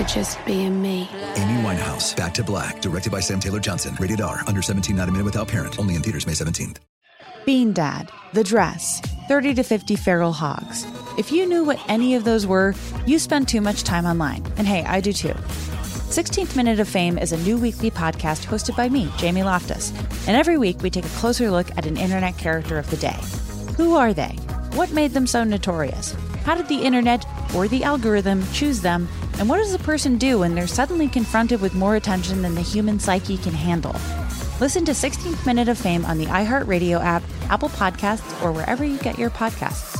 [0.00, 1.08] for just being me.
[1.36, 3.96] Amy Winehouse, Back to Black, directed by Sam Taylor Johnson.
[3.98, 5.78] Rated R, under 17, not a minute without parent.
[5.78, 6.78] Only in theaters May 17th.
[7.44, 10.86] Bean Dad, The Dress, 30 to 50 Feral Hogs.
[11.18, 12.74] If you knew what any of those were,
[13.06, 14.44] you spend too much time online.
[14.56, 15.34] And hey, I do too.
[16.10, 19.92] 16th Minute of Fame is a new weekly podcast hosted by me, Jamie Loftus.
[20.26, 23.18] And every week we take a closer look at an internet character of the day.
[23.76, 24.36] Who are they?
[24.74, 26.14] What made them so notorious?
[26.44, 29.08] How did the internet or the algorithm choose them?
[29.38, 32.60] And what does a person do when they're suddenly confronted with more attention than the
[32.60, 33.94] human psyche can handle?
[34.60, 38.98] Listen to 16th Minute of Fame on the iHeartRadio app, Apple Podcasts, or wherever you
[38.98, 39.99] get your podcasts.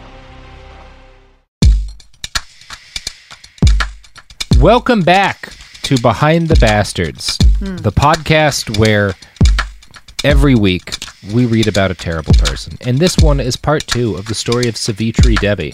[4.61, 7.77] Welcome back to Behind the Bastards, hmm.
[7.77, 9.15] the podcast where
[10.23, 10.93] every week
[11.33, 12.77] we read about a terrible person.
[12.81, 15.73] And this one is part two of the story of Savitri Devi.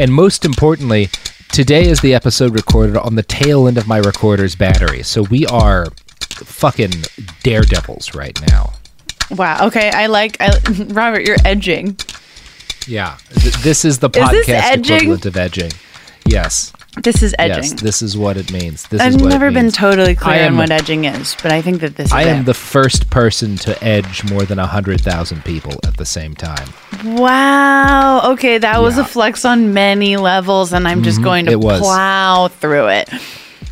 [0.00, 1.10] And most importantly,
[1.52, 5.04] today is the episode recorded on the tail end of my recorder's battery.
[5.04, 5.86] So we are
[6.32, 7.04] fucking
[7.44, 8.72] daredevils right now.
[9.30, 9.68] Wow.
[9.68, 9.90] Okay.
[9.90, 11.96] I like, I, Robert, you're edging.
[12.88, 13.16] Yeah.
[13.30, 14.96] Th- this is the Is podcast edging?
[14.96, 15.70] equivalent of edging.
[16.26, 16.72] Yes.
[17.02, 17.62] This is edging.
[17.72, 17.72] Yes.
[17.82, 18.86] This is what it means.
[18.88, 21.60] This I've is what never been totally clear am- on what edging is, but I
[21.60, 22.44] think that this is I am it.
[22.44, 26.68] the first person to edge more than 100,000 people at the same time.
[27.04, 28.32] Wow.
[28.32, 32.88] Okay, that was a flex on many levels, and I'm just going to plow through
[32.88, 33.10] it.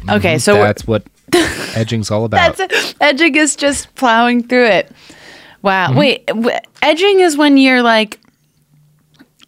[0.09, 1.05] Okay, so we're- That's what
[1.77, 2.57] edging's all about.
[2.57, 4.91] that's edging is just plowing through it.
[5.63, 5.89] Wow.
[5.91, 5.99] Mm-hmm.
[5.99, 8.19] Wait, w- edging is when you're like,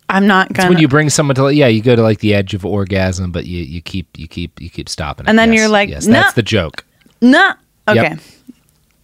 [0.09, 0.69] I'm not gonna.
[0.69, 3.47] when you bring someone to yeah, you go to like the edge of orgasm, but
[3.47, 5.26] you, you keep you keep you keep stopping.
[5.26, 5.31] it.
[5.31, 6.84] And then Yes, you're like, yes, "Nah." that's the joke.
[7.20, 7.54] no.
[7.88, 8.00] Okay.
[8.00, 8.20] Yep.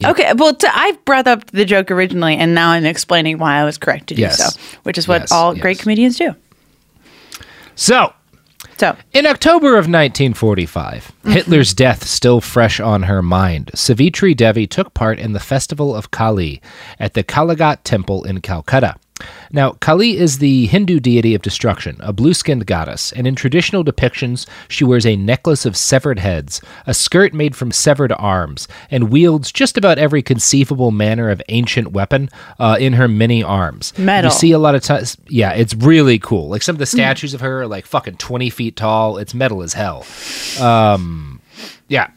[0.01, 0.11] Yep.
[0.13, 0.33] Okay.
[0.35, 3.77] Well, t- I brought up the joke originally, and now I'm explaining why I was
[3.77, 4.39] correct to do Yes.
[4.55, 5.61] so, which is what Yes, all yes.
[5.63, 6.35] great comedians do.
[7.75, 8.13] So
[8.77, 11.31] So, In October of 1945, Mm-hmm.
[11.33, 16.11] Hitler's death still fresh on her mind, Savitri Devi took part in the festival of
[16.11, 16.63] Kali
[16.99, 18.97] at the Kalighat Temple in Calcutta.
[19.53, 23.85] Now, Kali is the Hindu deity of destruction, a blue skinned goddess, and in traditional
[23.85, 29.11] depictions, she wears a necklace of severed heads, a skirt made from severed arms, and
[29.11, 33.97] wields just about every conceivable manner of ancient weapon uh, in her many arms.
[33.99, 34.31] Metal.
[34.31, 36.49] You see a lot of times, yeah, it's really cool.
[36.49, 39.19] Like some of the statues of her are like fucking 20 feet tall.
[39.19, 40.07] It's metal as hell.
[40.61, 41.41] Um,
[41.89, 42.11] yeah.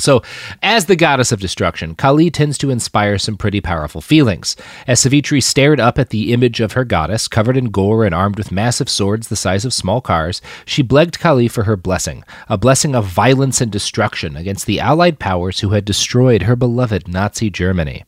[0.00, 0.22] So,
[0.62, 4.56] as the goddess of destruction, Kali tends to inspire some pretty powerful feelings.
[4.86, 8.36] As Savitri stared up at the image of her goddess, covered in gore and armed
[8.36, 12.58] with massive swords the size of small cars, she begged Kali for her blessing, a
[12.58, 17.50] blessing of violence and destruction against the Allied powers who had destroyed her beloved Nazi
[17.50, 18.04] Germany.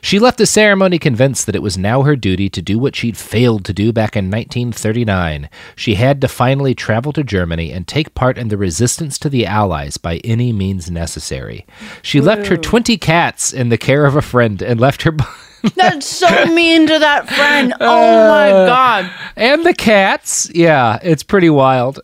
[0.00, 3.16] She left the ceremony convinced that it was now her duty to do what she'd
[3.16, 5.48] failed to do back in 1939.
[5.76, 9.44] She had to finally travel to Germany and take part in the resistance to the
[9.46, 11.66] Allies by any means necessary.
[12.02, 15.16] She left her 20 cats in the care of a friend and left her.
[15.74, 17.74] that's so mean to that friend.
[17.80, 19.10] Oh my Uh, God.
[19.36, 20.50] and the cats.
[20.54, 22.00] Yeah, it's pretty wild.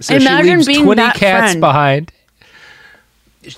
[0.00, 1.60] So Imagine she leaves being 20 that cats friend.
[1.60, 2.12] behind.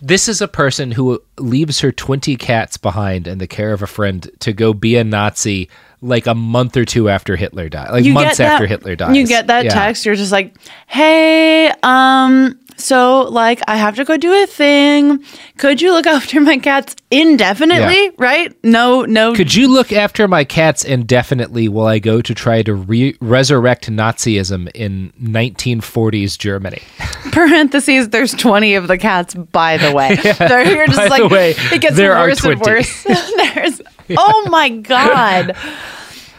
[0.03, 3.87] This is a person who leaves her 20 cats behind in the care of a
[3.87, 5.69] friend to go be a Nazi
[6.03, 7.91] like a month or two after Hitler died.
[7.91, 9.17] Like you months that, after Hitler died.
[9.17, 9.75] You get that Yeah.
[9.75, 10.55] text, you're just like,
[10.87, 15.25] hey, um, so like I have to go do a thing.
[15.59, 18.05] Could you look after my cats indefinitely?
[18.05, 18.11] Yeah.
[18.19, 18.65] Right?
[18.65, 19.35] No, no.
[19.35, 23.91] Could you look after my cats indefinitely while I go to try to re- resurrect
[23.91, 26.83] Nazism in 1940s Germany?
[27.33, 30.17] parentheses, there's 20 of the cats, by the way.
[30.39, 33.05] They're here just like, the way, it gets worse and worse.
[33.05, 35.57] there's, oh my God.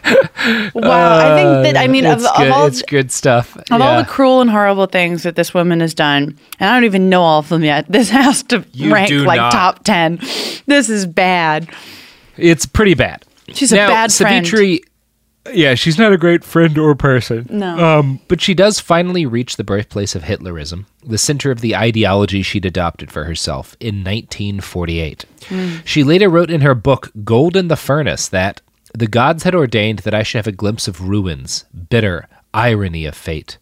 [0.74, 3.56] Wow, I think that I mean of, of all it's good stuff.
[3.70, 6.86] of all the cruel and horrible things that this woman has done, and I don't
[6.86, 7.86] even know all of them yet.
[7.88, 9.52] This has to You rank like not.
[9.52, 10.18] top ten.
[10.66, 11.70] This is bad.
[12.38, 13.24] It's pretty bad.
[13.50, 14.46] She's a now, bad friend.
[14.48, 14.82] Savitri,
[15.54, 17.48] yeah, she's not a great friend or person.
[17.50, 17.78] No.
[18.00, 22.42] Um, but she does finally reach the birthplace of Hitlerism, the center of the ideology
[22.42, 25.26] she'd adopted for herself in 1948.
[25.48, 25.76] Hmm.
[25.86, 28.62] She later wrote in her book Gold in the Furnace that
[28.94, 33.16] the gods had ordained that I should have a glimpse of ruins, bitter irony of
[33.16, 33.58] fate.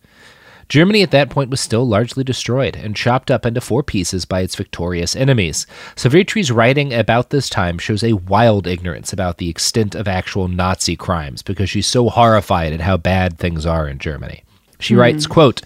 [0.69, 4.41] Germany at that point was still largely destroyed and chopped up into four pieces by
[4.41, 5.65] its victorious enemies.
[5.95, 10.95] Savitri's writing about this time shows a wild ignorance about the extent of actual Nazi
[10.95, 14.43] crimes because she's so horrified at how bad things are in Germany.
[14.79, 15.33] She writes, hmm.
[15.33, 15.61] quote,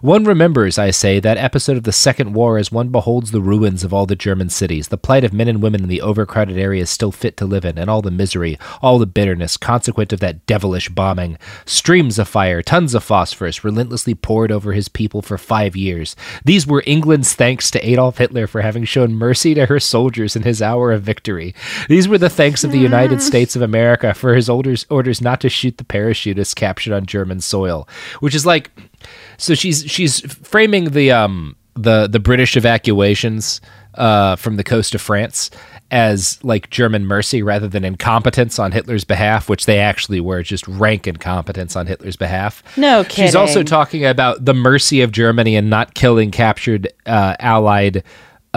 [0.00, 3.84] One remembers, I say, that episode of the Second War as one beholds the ruins
[3.84, 6.90] of all the German cities, the plight of men and women in the overcrowded areas
[6.90, 10.44] still fit to live in, and all the misery, all the bitterness consequent of that
[10.46, 11.38] devilish bombing.
[11.64, 16.16] Streams of fire, tons of phosphorus, relentlessly poured over his people for five years.
[16.44, 20.42] These were England's thanks to Adolf Hitler for having shown mercy to her soldiers in
[20.42, 21.54] his hour of victory.
[21.88, 25.40] These were the thanks of the United States of America for his orders, orders not
[25.42, 28.55] to shoot the parachutists captured on German soil, which is like
[29.38, 33.60] so she's she's framing the um the the British evacuations
[33.94, 35.50] uh from the coast of France
[35.90, 40.66] as like German mercy rather than incompetence on Hitler's behalf, which they actually were just
[40.66, 42.62] rank incompetence on Hitler's behalf.
[42.76, 48.02] No She's also talking about the mercy of Germany and not killing captured uh, Allied
[48.52, 48.56] uh,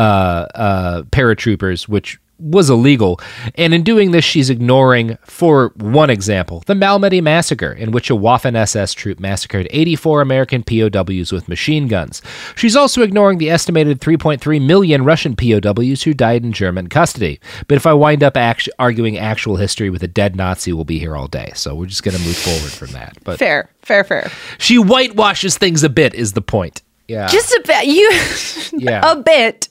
[0.56, 3.20] uh, paratroopers, which was illegal.
[3.56, 8.14] And in doing this, she's ignoring, for one example, the Malmedy massacre, in which a
[8.14, 12.22] Waffen SS troop massacred 84 American POWs with machine guns.
[12.56, 17.40] She's also ignoring the estimated 3.3 million Russian POWs who died in German custody.
[17.68, 21.00] But if I wind up act- arguing actual history with a dead Nazi, we'll be
[21.00, 21.52] here all day.
[21.56, 23.18] So we're just going to move forward from that.
[23.24, 24.32] But Fair, fair, fair.
[24.58, 26.82] she whitewashes things a bit, is the point.
[27.08, 27.28] Yeah.
[27.28, 27.86] Just a bit.
[27.88, 29.02] You Yeah.
[29.12, 29.68] a bit.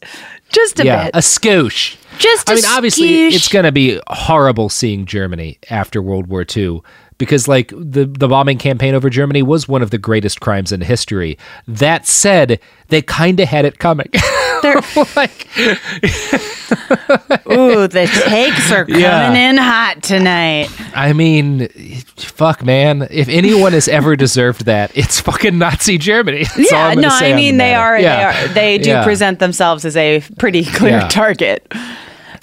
[0.51, 1.15] Just a yeah, bit.
[1.15, 1.97] a skosh.
[2.19, 3.35] Just I mean, obviously, skoosh.
[3.35, 6.81] it's going to be horrible seeing Germany after World War II
[7.19, 10.81] because, like, the the bombing campaign over Germany was one of the greatest crimes in
[10.83, 11.37] history.
[11.67, 14.09] That said, they kind of had it coming.
[14.63, 14.81] They're-
[15.17, 15.47] like,
[17.51, 19.33] Ooh, the takes are coming Yeah.
[19.33, 20.69] in hot tonight.
[20.95, 21.69] I mean,
[22.17, 23.07] fuck, man.
[23.11, 26.45] If anyone has ever deserved that, it's fucking Nazi Germany.
[26.57, 28.33] That's all yeah, no, I mean the they are, Yeah.
[28.33, 29.05] they are they do Yeah.
[29.05, 31.67] present themselves as a pretty clear target.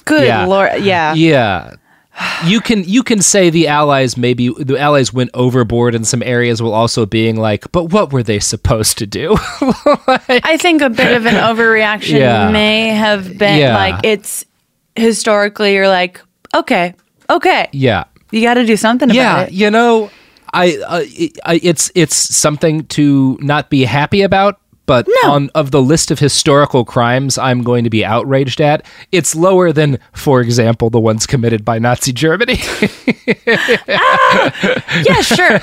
[0.06, 0.46] Good Yeah.
[0.46, 1.14] lord, yeah.
[1.14, 1.72] Yeah.
[2.46, 6.62] You can you can say the allies maybe the allies went overboard in some areas
[6.62, 9.36] while also being like, but what were they supposed to do?
[10.08, 12.50] I think a bit of an overreaction Yeah.
[12.52, 13.76] may have been Yeah.
[13.76, 14.46] like it's
[14.96, 16.22] historically you're like,
[16.54, 16.94] okay,
[17.30, 17.68] okay.
[17.74, 18.06] yeah.
[18.32, 19.54] You got to do something Yeah, about it.
[19.54, 20.10] you know,
[20.54, 21.04] I, uh,
[21.46, 25.32] I it's it's something to not be happy about, but No.
[25.32, 29.72] on of the list of historical crimes I'm going to be outraged at, it's lower
[29.72, 32.60] than, for example, the ones committed by Nazi Germany.
[33.88, 35.60] Yeah, sure.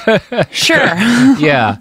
[0.50, 0.76] sure.
[1.38, 1.76] yeah.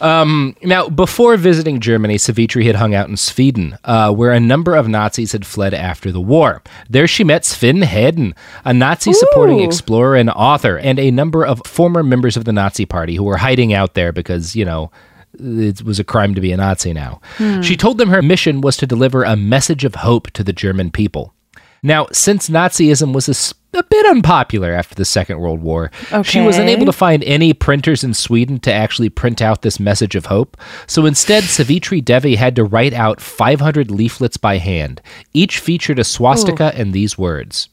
[0.00, 4.76] Um, now, before visiting Germany, Savitri had hung out in Sweden, uh, where a number
[4.76, 6.62] of Nazis had fled after the war.
[6.88, 8.34] There she met Sven Hedin,
[8.64, 12.86] a Nazi supporting explorer and author, and a number of former members of the Nazi
[12.86, 14.90] Party who were hiding out there because, you know,
[15.34, 17.20] it was a crime to be a Nazi now.
[17.36, 17.60] Hmm.
[17.60, 20.90] She told them her mission was to deliver a message of hope to the German
[20.90, 21.34] people.
[21.82, 25.92] Now, since Nazism was a bit unpopular after the Second World War,
[26.24, 26.62] she was Okay.
[26.64, 30.56] unable to find any printers in Sweden to actually print out this message of hope.
[30.88, 35.00] So instead, Savitri Devi had to write out 500 leaflets by hand.
[35.32, 37.68] Each featured a swastika and these words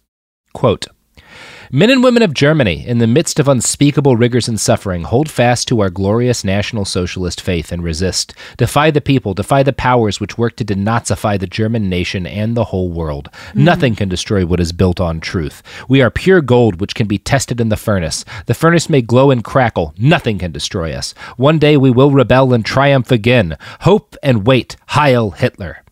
[0.53, 0.85] Quote,
[1.71, 5.67] Men and women of Germany, in the midst of unspeakable rigors and suffering, hold fast
[5.67, 8.33] to our glorious National Socialist faith and resist.
[8.57, 12.65] Defy the people, defy the powers which work to denazify the German nation and the
[12.65, 13.29] whole world.
[13.53, 13.55] Mm.
[13.55, 15.63] Nothing can destroy what is built on truth.
[15.89, 18.25] We are pure gold which can be tested in the furnace.
[18.45, 19.93] The furnace may glow and crackle.
[19.97, 21.13] Nothing can destroy us.
[21.37, 23.57] One day we will rebel and triumph again.
[23.81, 24.75] Hope and wait.
[24.89, 25.83] Heil Hitler.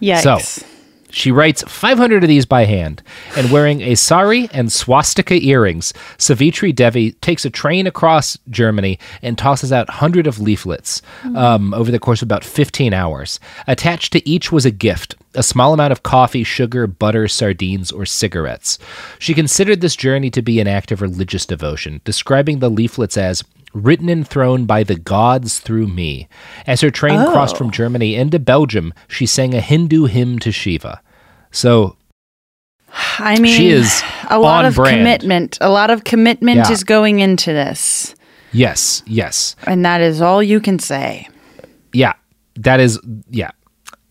[0.00, 0.22] Yikes.
[0.22, 0.66] So,
[1.12, 3.02] she writes 500 of these by hand,
[3.36, 9.36] and wearing a sari and swastika earrings, Savitri Devi takes a train across Germany and
[9.38, 11.02] tosses out hundred of leaflets
[11.36, 13.38] um, over the course of about 15 hours.
[13.66, 18.04] Attached to each was a gift a small amount of coffee, sugar, butter, sardines, or
[18.04, 18.78] cigarettes.
[19.18, 23.42] She considered this journey to be an act of religious devotion, describing the leaflets as
[23.74, 26.28] written and thrown by the gods through me.
[26.66, 27.32] As her train oh.
[27.32, 31.00] crossed from Germany into Belgium, she sang a Hindu hymn to Shiva.
[31.50, 31.96] So,
[33.18, 34.98] I mean, She is a lot of brand.
[34.98, 35.58] commitment.
[35.60, 36.72] A lot of commitment Yeah.
[36.72, 38.14] is going into this,
[38.52, 39.56] Yes, yes.
[39.66, 41.28] and that is all you can say.
[41.92, 42.12] Yeah,
[42.56, 43.50] that is yeah.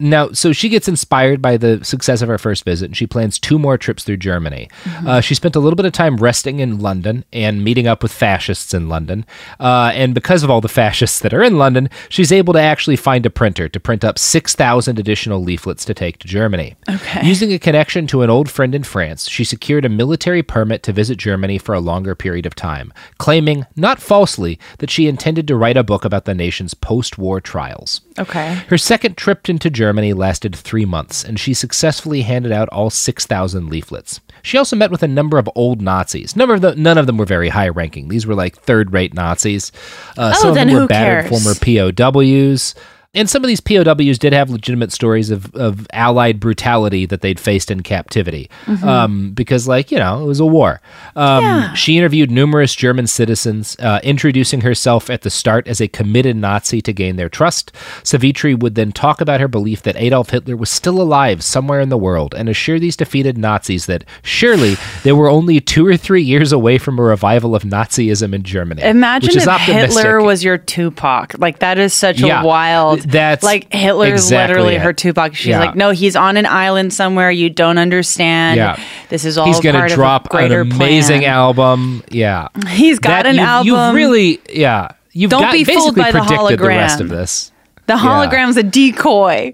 [0.01, 3.37] Now, so she gets inspired by the success of her first visit, and she plans
[3.37, 4.67] two more trips through Germany.
[5.05, 8.11] Uh, she spent a little bit of time resting in London and meeting up with
[8.11, 9.27] fascists in London.
[9.59, 12.95] Uh, and because of all the fascists that are in London, she's able to actually
[12.95, 16.75] find a printer to print up 6,000 additional leaflets to take to Germany.
[16.89, 17.23] Okay.
[17.23, 20.93] Using a connection to an old friend in France, she secured a military permit to
[20.93, 25.55] visit Germany for a longer period of time, claiming, not falsely, that she intended to
[25.55, 28.01] write a book about the nation's post war trials.
[28.17, 28.55] Okay.
[28.67, 33.69] Her second trip into Germany lasted three months, and she successfully handed out all 6,000
[33.69, 34.19] leaflets.
[34.43, 36.35] She also met with a number of old Nazis.
[36.35, 38.07] None of, the, none of them were very high ranking.
[38.07, 39.71] These were like third rate Nazis.
[40.17, 41.43] Uh, Oh, some of them were battered cares?
[41.43, 42.75] former POWs.
[43.13, 47.41] And some of these POWs did have legitimate stories of, of Allied brutality that they'd
[47.41, 48.49] faced in captivity.
[48.65, 48.87] Mm-hmm.
[48.87, 50.79] Um, because, like, you know, it was a war.
[51.17, 56.37] Um, She interviewed numerous German citizens, uh, introducing herself at the start as a committed
[56.37, 57.73] Nazi to gain their trust.
[58.01, 61.89] Savitri would then talk about her belief that Adolf Hitler was still alive somewhere in
[61.89, 66.23] the world and assure these defeated Nazis that surely they were only two or three
[66.23, 68.81] years away from a revival of Nazism in Germany.
[68.83, 69.43] Imagine if.
[69.59, 71.37] Hitler was your Tupac.
[71.37, 73.00] Like that is such Yeah, a wild.
[73.03, 74.81] That's like Hitler's exactly literally it.
[74.81, 75.35] her Tupac.
[75.35, 75.59] She's Yeah.
[75.59, 78.57] like, no, he's on an island somewhere you don't understand.
[78.57, 78.77] Yeah.
[79.09, 81.31] This is all He's going to drop an greater amazing plan.
[81.33, 82.03] album.
[82.09, 83.67] Yeah, He's got an you, album.
[83.67, 84.89] You've really, yeah.
[85.13, 87.01] You've Don't got, be fooled by the predicted the rest hologram.
[87.01, 87.51] of this.
[87.87, 89.51] the hologram's a decoy.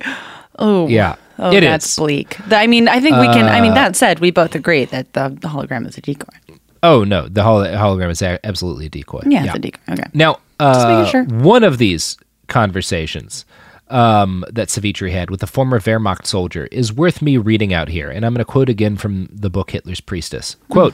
[0.60, 1.98] Oh, Yeah, Oh, it that's is.
[2.00, 2.38] Uh, bleak.
[2.52, 3.46] I mean, I think we can.
[3.46, 6.34] I mean, that said, we both agree that the, the hologram is a decoy.
[6.84, 9.22] Oh no, the hol- hologram is a- absolutely a decoy.
[9.26, 9.94] Yeah, it's a decoy.
[9.94, 10.04] Okay.
[10.14, 11.24] Now, uh, sure.
[11.26, 13.46] one of these conversations
[13.90, 18.10] um, that Savitri had with a former Wehrmacht soldier is worth me reading out here,
[18.10, 20.56] and I'm going to quote again from the book Hitler's Priestess.
[20.70, 20.94] Quote.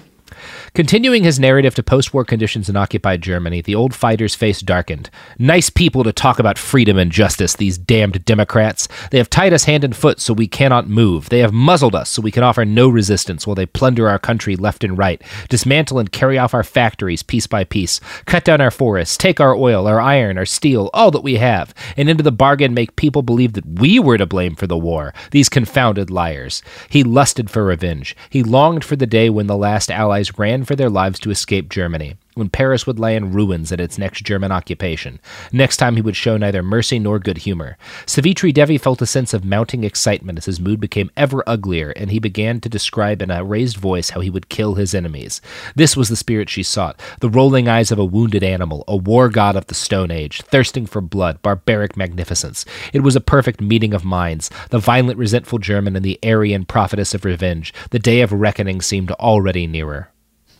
[0.73, 5.09] Continuing his narrative to post war conditions in occupied Germany, the old fighter's face darkened.
[5.37, 8.87] Nice people to talk about freedom and justice, these damned Democrats.
[9.11, 11.29] They have tied us hand and foot so we cannot move.
[11.29, 14.55] They have muzzled us so we can offer no resistance while they plunder our country
[14.55, 18.71] left and right, dismantle and carry off our factories piece by piece, cut down our
[18.71, 22.31] forests, take our oil, our iron, our steel, all that we have, and into the
[22.31, 25.13] bargain make people believe that we were to blame for the war.
[25.31, 26.63] These confounded liars.
[26.89, 28.15] He lusted for revenge.
[28.29, 31.69] He longed for the day when the last Allies ran for their lives to escape
[31.69, 35.19] Germany, when Paris would lie in ruins at its next German occupation.
[35.51, 37.77] Next time he would show neither mercy nor good humor.
[38.05, 42.11] Savitri Devi felt a sense of mounting excitement as his mood became ever uglier, and
[42.11, 45.41] he began to describe in a raised voice how he would kill his enemies.
[45.75, 49.29] This was the spirit she sought, the rolling eyes of a wounded animal, a war
[49.29, 52.65] god of the Stone Age, thirsting for blood, barbaric magnificence.
[52.93, 57.13] It was a perfect meeting of minds, the violent, resentful German and the Aryan prophetess
[57.13, 57.73] of revenge.
[57.91, 60.12] The day of reckoning seemed already nearer.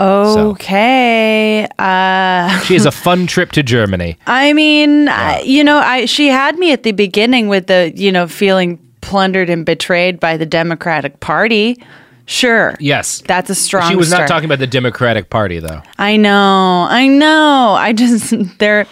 [0.04, 1.68] Okay.
[1.80, 4.18] Uh, She has a fun trip to Germany.
[4.28, 8.12] I mean, I, you know, I she had me at the beginning with the you
[8.12, 11.82] know feeling plundered and betrayed by the Democratic Party.
[12.26, 12.76] Sure.
[12.80, 13.22] Yes.
[13.28, 13.90] That's a strong.
[13.90, 14.30] She was not start.
[14.30, 15.82] talking about the Democratic Party, though.
[15.98, 16.88] I know.
[16.90, 17.76] I know.
[17.78, 18.88] I just they're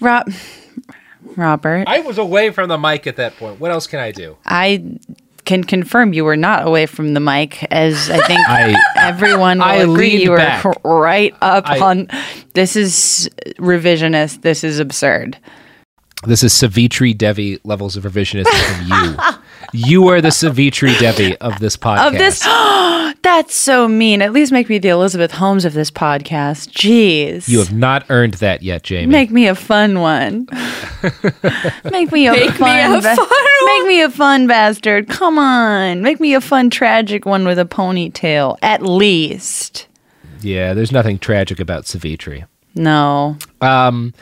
[0.00, 0.30] Rob
[1.36, 1.88] Robert.
[1.88, 3.60] I was away from the mic at that point.
[3.60, 4.36] What else can I do?
[4.44, 4.98] I
[5.44, 9.64] can confirm you were not away from the mic, as I think I- everyone will
[9.64, 10.22] I agree.
[10.22, 12.08] You were right up I- on.
[12.54, 14.42] This is revisionist.
[14.42, 15.38] This is absurd.
[16.26, 19.16] This is Savitri Devi levels of revisionism from you.
[19.74, 22.06] you are the Savitri Devi of this podcast.
[22.06, 22.40] Of this,
[23.22, 24.22] that's so mean.
[24.22, 26.70] At least make me the Elizabeth Holmes of this podcast.
[26.70, 29.06] Jeez, You have not earned that yet, Jamie.
[29.06, 30.46] make me a fun one.
[31.90, 32.96] make me a fun.
[32.96, 33.26] a ba- fun
[33.66, 35.08] Make me a fun bastard.
[35.08, 39.86] Come on, make me a fun tragic one with a ponytail, at least.
[40.40, 42.44] yeah, there's nothing tragic about Savitri.
[42.76, 43.36] No.
[43.60, 44.12] Um,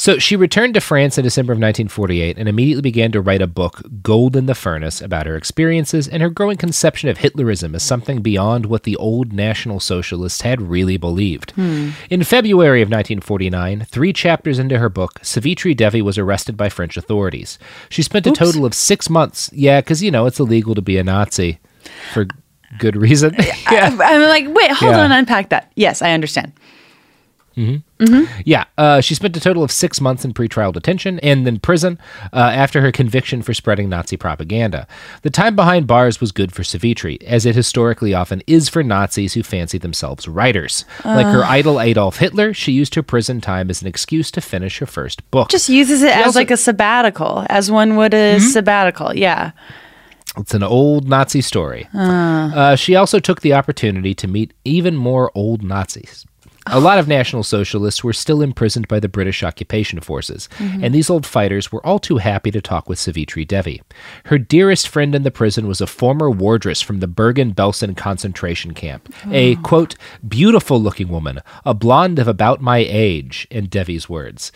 [0.00, 3.46] so she returned to France in December of 1948 and immediately began to write a
[3.46, 7.82] book, Gold in the Furnace, about her experiences and her growing conception of Hitlerism as
[7.82, 11.50] something beyond what the old National Socialists had really believed.
[11.50, 11.90] Hmm.
[12.08, 16.96] In February of 1949, three chapters into her book, Savitri Devi was arrested by French
[16.96, 17.58] authorities.
[17.90, 19.50] She spent a total of six months.
[19.52, 21.58] Yeah, because, you know, it's illegal to be a Nazi
[22.14, 22.26] for
[22.78, 23.34] good reason.
[23.70, 23.94] yeah.
[24.00, 25.00] I'm like, wait, hold Yeah.
[25.04, 25.70] on, unpack that.
[25.74, 26.52] Yes, I understand.
[28.46, 31.98] Yeah, uh, she spent a total of six months in pretrial detention and then prison
[32.32, 34.86] uh, after her conviction for spreading Nazi propaganda.
[35.22, 39.34] The time behind bars was good for Savitri, as it historically often is for Nazis
[39.34, 40.84] who fancy themselves writers.
[41.04, 44.78] like her idol Adolf Hitler, she used her prison time as an excuse to finish
[44.78, 45.50] her first book.
[45.50, 49.14] Just uses it as also- like a sabbatical, as one would a sabbatical.
[49.14, 49.50] Yeah.
[50.38, 51.88] It's an old Nazi story.
[51.92, 56.24] Uh, she also took the opportunity to meet even more old Nazis.
[56.66, 61.08] A lot of National Socialists were still imprisoned by the British occupation forces, and these
[61.08, 63.82] old fighters were all too happy to talk with Savitri Devi.
[64.26, 69.12] Her dearest friend in the prison was a former wardress from the Bergen-Belsen concentration camp,
[69.30, 69.96] a, quote,
[70.28, 74.52] beautiful-looking woman, a blonde of about my age, in Devi's words.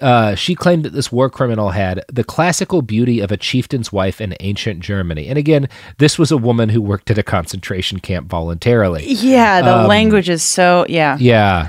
[0.00, 4.20] Uh, she claimed that this war criminal had the classical beauty of a chieftain's wife
[4.20, 5.26] in ancient Germany.
[5.26, 9.04] And again, this was a woman who worked at a concentration camp voluntarily.
[9.06, 11.14] Yeah, the language is so yeah.
[11.14, 11.68] Um, Yeah.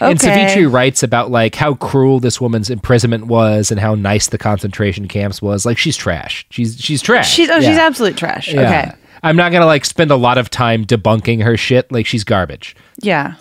[0.00, 0.28] And Okay.
[0.28, 5.08] Savitri writes about like how cruel this woman's imprisonment was and how nice the concentration
[5.08, 5.66] camps was.
[5.66, 6.46] Like she's trash.
[6.50, 7.28] She's she's trash.
[7.32, 7.68] She's oh, Yeah.
[7.68, 8.52] she's absolute trash.
[8.52, 8.60] Yeah.
[8.60, 8.92] Okay.
[9.24, 11.90] I'm not gonna like spend a lot of time debunking her shit.
[11.90, 12.76] Like she's garbage.
[13.00, 13.34] Yeah.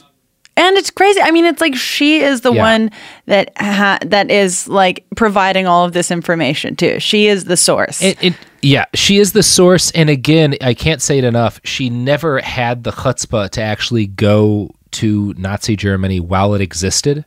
[0.56, 1.22] And it's crazy.
[1.22, 2.64] I mean, it's like she is the Yeah.
[2.64, 2.92] one
[3.28, 7.00] that ha- that is like providing all of this information too.
[7.00, 8.02] She is the source.
[8.02, 8.34] It, it
[8.64, 9.92] yeah, she is the source.
[9.92, 11.62] And again, I can't say it enough.
[11.64, 17.26] She never had the chutzpah to actually go to Nazi Germany while it existed.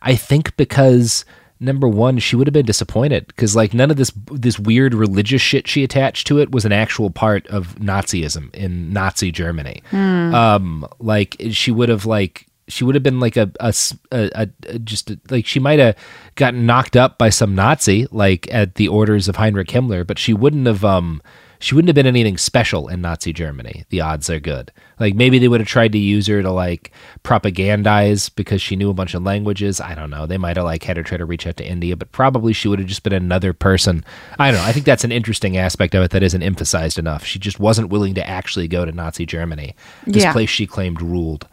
[0.00, 1.24] I think because
[1.60, 5.40] number one, she would have been disappointed because like none of this this weird religious
[5.42, 9.82] shit she attached to it was an actual part of Nazism in Nazi Germany.
[9.92, 15.10] Um, like she would have like she would have been like a just a- just
[15.30, 15.96] like she might have
[16.36, 20.32] gotten knocked up by some Nazi like at the orders of Heinrich Himmler, but she
[20.32, 21.20] wouldn't have um
[21.62, 23.84] she wouldn't have been anything special in Nazi Germany.
[23.90, 24.72] The odds are good.
[24.98, 26.90] Like maybe they would have tried to use her to like
[27.24, 29.80] propagandize because she knew a bunch of languages.
[29.80, 30.26] I don't know.
[30.26, 32.66] They might have like had her try to reach out to India, but probably she
[32.68, 34.04] would have just been another person.
[34.38, 34.66] I don't know.
[34.66, 37.24] I think that's an interesting aspect of it that isn't emphasized enough.
[37.24, 39.76] She just wasn't willing to actually go to Nazi Germany.
[40.06, 40.32] This Yeah.
[40.32, 41.46] place she claimed ruled.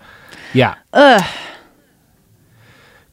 [0.54, 0.76] Yeah.
[0.94, 1.24] Ugh.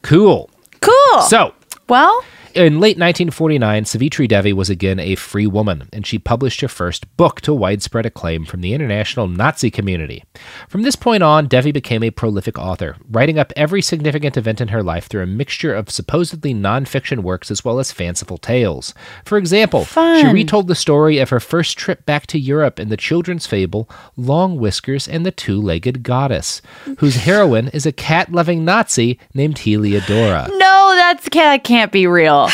[0.01, 0.49] Cool.
[0.81, 1.21] cool.
[1.27, 1.53] So,
[1.89, 2.23] well,
[2.57, 7.15] in late 1949, Savitri Devi was again a free woman, and she published her first
[7.15, 10.23] book to widespread acclaim from the international Nazi community.
[10.67, 14.69] From this point on, Devi became a prolific author, writing up every significant event in
[14.69, 18.93] her life through a mixture of supposedly nonfiction works as well as fanciful tales.
[19.23, 22.97] For example, she retold the story of her first trip back to Europe in the
[22.97, 26.61] children's fable Long Whiskers and the Two Legged Goddess,
[26.97, 30.49] whose heroine is a cat loving Nazi named Heliodora.
[30.57, 32.46] no, that's that can't be real.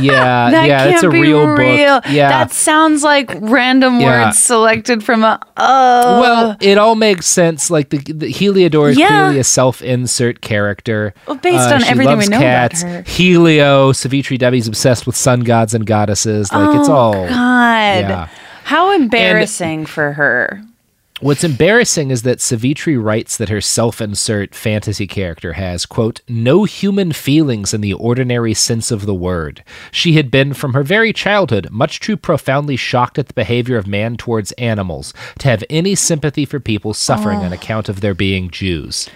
[0.00, 2.00] Yeah, That yeah, can't it's a be real, real.
[2.00, 2.10] book.
[2.10, 2.28] Yeah.
[2.28, 4.26] that sounds like random Yeah.
[4.26, 5.38] words selected from a.
[5.56, 7.70] Oh, well, it all makes sense.
[7.70, 9.08] Like the, the Heliodor is Yeah.
[9.08, 11.12] clearly a self-insert character.
[11.16, 12.82] Uh, Well, based on everything we know about cats.
[12.82, 13.02] her.
[13.06, 16.52] Helio, Savitri Devi's obsessed with sun gods and goddesses.
[16.52, 17.14] Like it's all.
[17.14, 17.34] Oh, God,
[18.08, 18.28] Yeah.
[18.64, 20.62] how embarrassing for her.
[21.22, 27.12] What's embarrassing is that Savitri writes that her self-insert fantasy character has, quote, no human
[27.12, 29.62] feelings in the ordinary sense of the word.
[29.92, 33.86] She had been, from her very childhood, much too profoundly shocked at the behavior of
[33.86, 37.42] man towards animals to have any sympathy for people suffering Oh.
[37.44, 39.08] on account of their being Jews.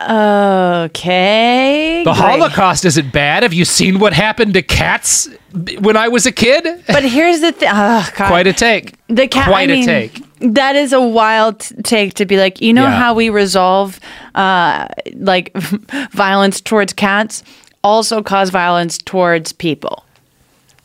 [0.00, 2.16] Okay, The great.
[2.16, 3.42] Holocaust isn't bad.
[3.42, 5.28] Have you seen what happened to cats
[5.80, 6.66] when I was a kid?
[6.86, 7.68] But here's the thing.
[7.74, 8.94] Oh, Quite a take.
[9.08, 9.48] the cat.
[9.48, 10.24] Quite I a mean, take.
[10.40, 12.98] That is a wild take to be like, you know Yeah.
[12.98, 14.00] how we resolve
[14.34, 15.52] uh, like
[16.12, 17.42] violence towards cats,
[17.84, 20.04] also cause violence towards people.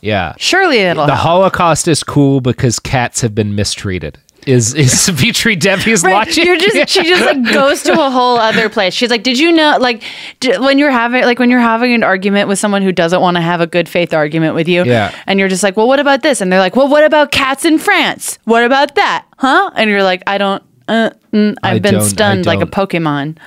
[0.02, 0.34] Yeah.
[0.38, 1.26] Surely it'll The help.
[1.28, 4.18] Holocaust is cool because cats have been mistreated.
[4.46, 6.44] Is is Savitri Devi's Right, logic?
[6.46, 8.94] you're just she just like goes to a whole other place.
[8.94, 10.04] She's like, "Did you know like
[10.40, 13.38] d- when you're having like when you're having an argument with someone who doesn't want
[13.38, 15.14] to have a good faith argument with you, Yeah.
[15.26, 17.66] and you're just like, "Well, what about this?" And they're like, "Well, what about cats
[17.66, 18.38] in France?
[18.46, 19.26] What about that?
[19.38, 22.68] Huh?" And you're like, "I don't uh, mm, I've I been stunned like a.
[22.68, 23.38] Pokemon.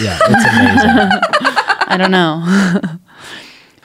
[0.00, 1.20] yeah, it's amazing.
[1.88, 2.98] I don't know."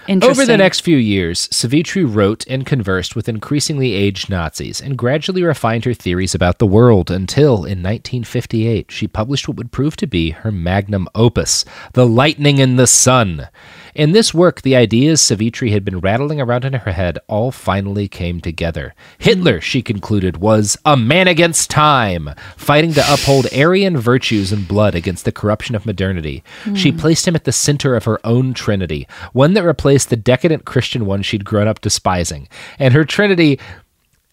[0.09, 5.43] Over the next few years, Savitri wrote and conversed with increasingly aged Nazis and gradually
[5.43, 10.07] refined her theories about the world until, in 1958, she published what would prove to
[10.07, 13.49] be her magnum opus, The Lightning in the Sun.
[13.95, 18.08] In this work, the ideas Savitri had been rattling around in her head all finally
[18.08, 18.93] came together.
[19.17, 24.95] Hitler, she concluded, was a man against time, fighting to uphold Aryan virtues and blood
[24.95, 26.43] against the corruption of modernity.
[26.75, 26.97] She hmm.
[26.97, 31.06] placed him at the center of her own trinity, one that replaced the decadent Christian
[31.06, 32.47] one she'd grown up despising.
[32.78, 33.60] And her trinity,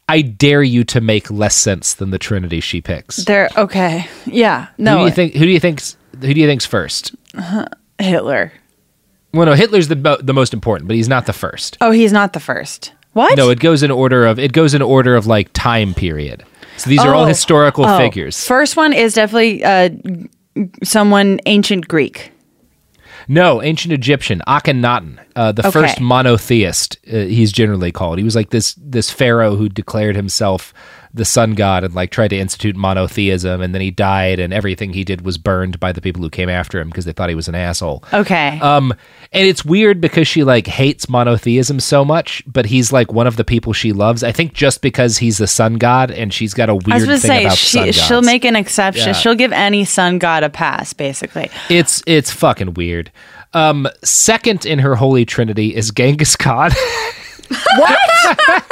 [0.09, 3.16] I dare you to make less sense than the trinity she picks.
[3.16, 4.09] They're okay.
[4.25, 4.69] Yeah.
[4.79, 4.92] No.
[4.92, 5.33] who do you think?
[5.35, 5.97] Who do you think's?
[6.21, 7.14] Who do you think's first?
[7.35, 7.66] Uh-huh.
[7.99, 8.53] Hitler.
[9.37, 11.77] Well, no, Hitler's the the most important, but he's not the first.
[11.81, 12.92] Oh, he's not the first.
[13.12, 13.37] What?
[13.37, 16.44] No, it goes in order of it goes in order of like time period.
[16.79, 17.29] So these are all Oh.
[17.29, 18.46] historical Oh, figures.
[18.46, 19.90] First one is definitely uh,
[20.83, 22.33] someone ancient Greek.
[23.29, 25.70] No, ancient Egyptian, Akhenaten, uh, the Okay.
[25.72, 26.96] first monotheist.
[27.12, 28.18] Uh, he's generally called.
[28.18, 30.72] He was like this this pharaoh who declared himself
[31.16, 34.92] the sun god and like tried to institute monotheism, and then he died, and everything
[34.92, 37.35] he did was burned by the people who came after him because they thought he
[37.35, 38.05] was an asshole.
[38.12, 38.61] Okay.
[38.61, 38.94] Um,
[39.33, 43.37] and it's weird because she like hates monotheism so much, but he's like one of
[43.37, 44.22] the people she loves.
[44.22, 47.22] I think just because he's the sun god, and she's got a weird I was
[47.22, 49.09] thing say about sun she she'll make an exception.
[49.09, 49.12] Yeah.
[49.14, 51.50] She'll give any sun god a pass, basically.
[51.70, 53.11] It's it's fucking weird.
[53.55, 56.72] Um, second in her holy trinity is Genghis Khan.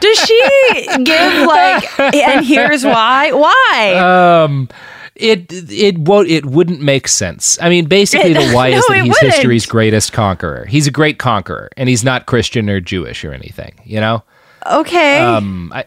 [0.00, 2.00] Does she give like?
[2.14, 3.32] And here's why.
[3.32, 4.42] Why?
[4.44, 4.68] um,
[5.14, 7.58] it it won't it wouldn't make sense.
[7.60, 9.34] I mean, basically, the why is that he's wouldn't.
[9.34, 10.66] history's greatest conqueror.
[10.66, 13.74] He's a great conqueror, and he's not Christian or Jewish or anything.
[13.84, 14.22] You know.
[14.66, 15.18] okay.
[15.20, 15.84] Um, I,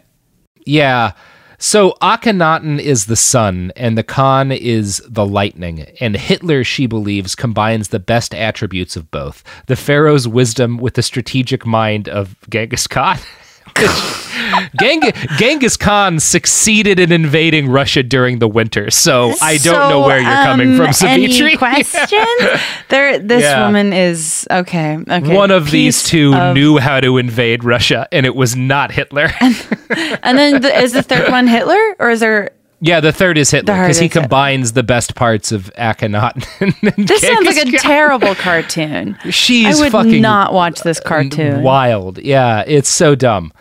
[0.66, 1.12] yeah.
[1.58, 5.88] So Akhenaten is the sun, and the Khan is the lightning.
[6.00, 11.04] And Hitler, she believes, combines the best attributes of both: the pharaoh's wisdom with the
[11.04, 13.18] strategic mind of Genghis Khan.
[14.80, 20.20] Geng- Genghis Khan succeeded in invading Russia during the winter, so I don't know where
[20.20, 21.58] you're coming um, from, Any Savitri.
[21.58, 22.62] questions?
[22.90, 23.66] there, this Yeah.
[23.66, 24.98] woman is okay.
[25.10, 25.36] Okay.
[25.36, 29.30] One of these two of- knew how to invade Russia, and it was not Hitler.
[30.24, 32.52] And then the, is the third one Hitler, or is there?
[32.86, 34.22] Yeah, the third is Hitler because he is Hitler.
[34.22, 36.46] combines the best parts of Akhenaten.
[36.62, 37.80] and This sounds like a Khan.
[37.80, 39.18] terrible cartoon.
[39.32, 41.64] She's I would fucking not watch this cartoon.
[41.64, 42.20] wild.
[42.20, 43.52] Yeah, it's so dumb.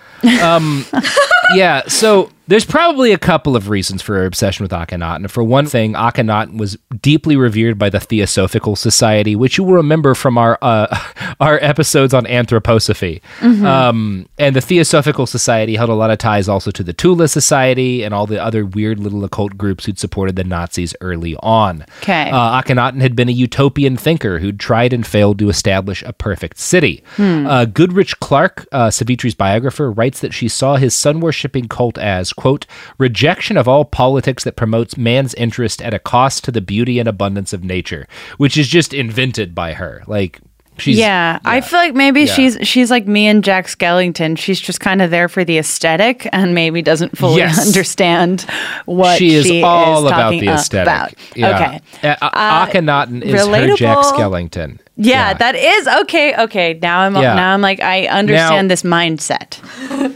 [0.42, 0.84] Um,
[1.56, 5.30] yeah, so there's probably a couple of reasons for her obsession with Akhenaten.
[5.30, 10.14] For one thing, Akhenaten was deeply revered by the Theosophical Society, which you will remember
[10.14, 10.96] from our uh,
[11.40, 13.22] our episodes on anthroposophy.
[13.40, 13.64] Mm-hmm.
[13.64, 18.02] Um, and the Theosophical Society held a lot of ties also to the Thule Society
[18.02, 21.84] and all the other weird little occult groups who'd supported the Nazis early on.
[22.02, 22.30] Okay.
[22.30, 26.58] Uh, Akhenaten had been a utopian thinker who'd tried and failed to establish a perfect
[26.58, 27.02] city.
[27.18, 32.66] Uh, Goodrick-Clarke, uh, Savitri's biographer, writes that she saw his sun worshipping cult as, quote,
[32.98, 37.08] rejection of all politics that promotes man's interest at a cost to the beauty and
[37.08, 40.02] abundance of nature, which is just invented by her.
[40.06, 40.40] Like,
[40.78, 40.98] she's.
[40.98, 42.34] yeah, I feel like maybe Yeah.
[42.34, 44.36] she's she's like me and Jack Skellington.
[44.36, 47.64] She's just kind of there for the aesthetic and maybe doesn't fully Yes.
[47.66, 48.42] understand
[48.86, 50.88] what She is all about talking the aesthetic.
[50.88, 51.36] About.
[51.36, 51.78] Yeah.
[52.00, 52.08] Okay.
[52.08, 54.02] Uh, Uh, Akhenaten is her Jack relatable.
[54.12, 54.78] Skellington.
[54.96, 56.34] Yeah, that is okay.
[56.36, 57.34] Okay, now I'm Yeah.
[57.34, 59.58] now I'm like I understand this mindset.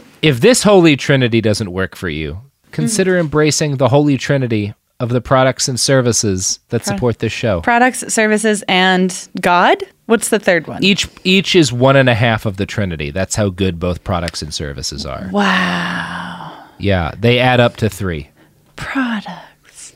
[0.21, 3.21] if this holy trinity doesn't work for you, consider Mm.
[3.21, 7.61] embracing the holy trinity of the products and services that support this show.
[7.61, 9.81] Products, services, and God.
[10.07, 10.83] What's the third one?
[10.83, 13.09] Each each is one and a half of the trinity.
[13.11, 15.29] That's how good both products and services are.
[15.31, 18.29] wow, Yeah, they add up to three.
[18.75, 19.95] products.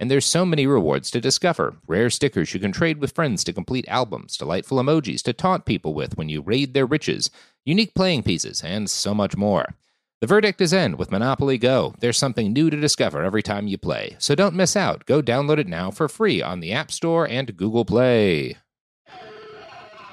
[0.00, 3.52] And there's so many rewards to discover rare stickers you can trade with friends to
[3.52, 7.30] complete albums, delightful emojis to taunt people with when you raid their riches,
[7.66, 9.74] unique playing pieces, and so much more.
[10.22, 11.94] The verdict is in with Monopoly Go.
[12.00, 14.16] There's something new to discover every time you play.
[14.18, 15.04] So don't miss out.
[15.04, 18.56] Go download it now for free on the App Store and Google Play.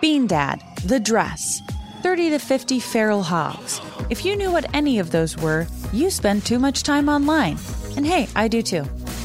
[0.01, 1.61] Bean Dad, The Dress,
[2.03, 3.79] 30 to 50 Feral Hogs.
[4.09, 7.57] If you knew what any of those were, you spend too much time online.
[7.95, 8.85] And hey, I do too.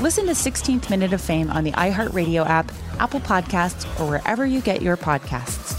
[0.00, 4.60] Listen to 16th Minute of Fame on the iHeartRadio app, Apple Podcasts, or wherever you
[4.60, 5.74] get your podcasts.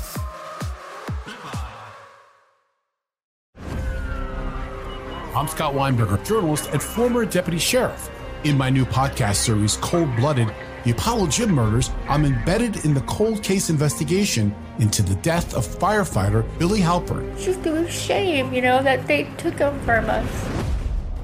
[5.33, 8.09] I'm Scott Weinberger, journalist and former deputy sheriff.
[8.43, 10.53] In my new podcast series, Cold Blooded
[10.83, 15.65] The Apollo Gym Murders, I'm embedded in the cold case investigation into the death of
[15.65, 17.31] firefighter Billy Halpern.
[17.35, 20.68] It's just a shame, you know, that they took him from us.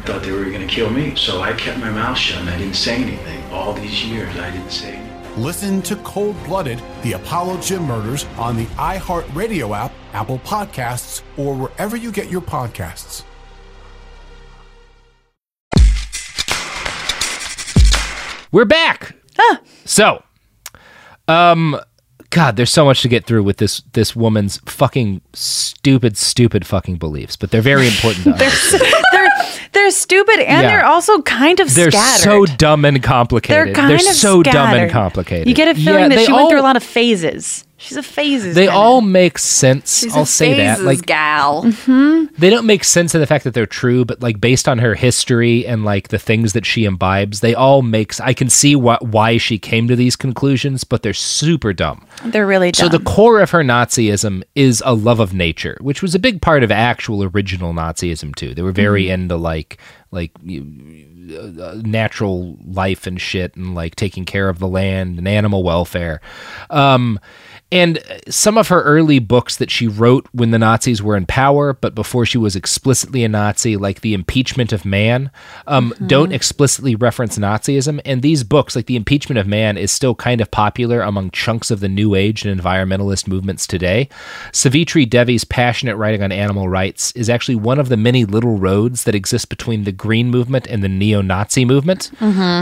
[0.00, 2.58] Thought they were going to kill me, so I kept my mouth shut and I
[2.58, 3.42] didn't say anything.
[3.52, 5.42] All these years, I didn't say anything.
[5.42, 11.54] Listen to Cold Blooded, The Apollo Gym Murders on the iHeartRadio app, Apple Podcasts, or
[11.54, 13.24] wherever you get your podcasts.
[18.52, 19.14] We're back.
[19.84, 20.22] So,
[21.28, 21.80] um,
[22.30, 26.96] God, there's so much to get through with this this woman's fucking stupid, stupid fucking
[26.96, 28.74] beliefs, but they're very important to us.
[29.72, 30.68] They're they're stupid and Yeah.
[30.76, 31.92] they're also kind of scattered.
[31.92, 32.48] They're scattered.
[32.48, 33.68] so dumb and complicated.
[33.68, 35.48] they're kind of so dumb and complicated.
[35.48, 37.64] You get a feeling Yeah, that she went through a lot of phases.
[37.82, 38.54] She's a phases.
[38.54, 38.76] They kinda.
[38.78, 40.00] all make sense.
[40.00, 40.82] She's I'll a say that.
[40.82, 41.62] Like gal.
[41.62, 44.94] they don't make sense in the fact that they're true, but like based on her
[44.94, 48.20] history and like the things that she imbibes, they all makes.
[48.20, 52.06] I can see what why she came to these conclusions, but they're super dumb.
[52.26, 56.14] They're really So the core of her Nazism is a love of nature, which was
[56.14, 58.54] a big part of actual original Nazism too.
[58.54, 59.12] They were very Mm-hmm.
[59.22, 59.78] into like
[60.10, 61.06] like you-
[61.62, 66.20] uh, natural life and shit, and like taking care of the land and animal welfare.
[66.70, 67.20] Um,
[67.72, 71.72] and some of her early books that she wrote when the Nazis were in power,
[71.72, 75.30] but before she was explicitly a Nazi, like The Impeachment of Man,
[75.68, 78.00] um, don't explicitly reference Nazism.
[78.04, 81.70] And these books, like The Impeachment of Man, is still kind of popular among chunks
[81.70, 84.08] of the New Age and environmentalist movements today.
[84.52, 89.04] Savitri Devi's passionate writing on animal rights is actually one of the many little roads
[89.04, 92.10] that exist between the Green movement and the neo Nazi movement.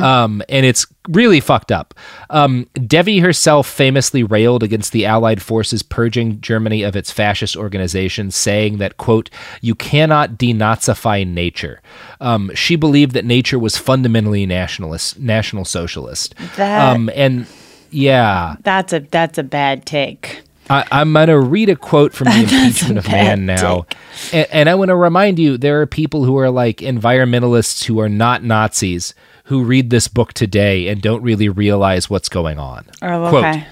[0.02, 1.94] Um, and it's really fucked up.
[2.28, 8.36] Um, Devi herself famously railed against the Allied forces purging Germany of its fascist organizations,
[8.36, 9.30] saying that, quote,
[9.60, 11.80] you cannot denazify nature.
[12.20, 16.34] Um, she believed that nature was fundamentally nationalist, national socialist.
[16.56, 17.46] That- um, and
[17.90, 20.42] yeah, that's a that's a bad take.
[20.70, 23.86] I, I'm going to read a quote from the impeachment of man now.
[24.32, 28.00] And, and I want to remind you there are people who are like environmentalists who
[28.00, 32.84] are not Nazis who read this book today and don't really realize what's going on.
[33.00, 33.66] Oh, Quote, okay.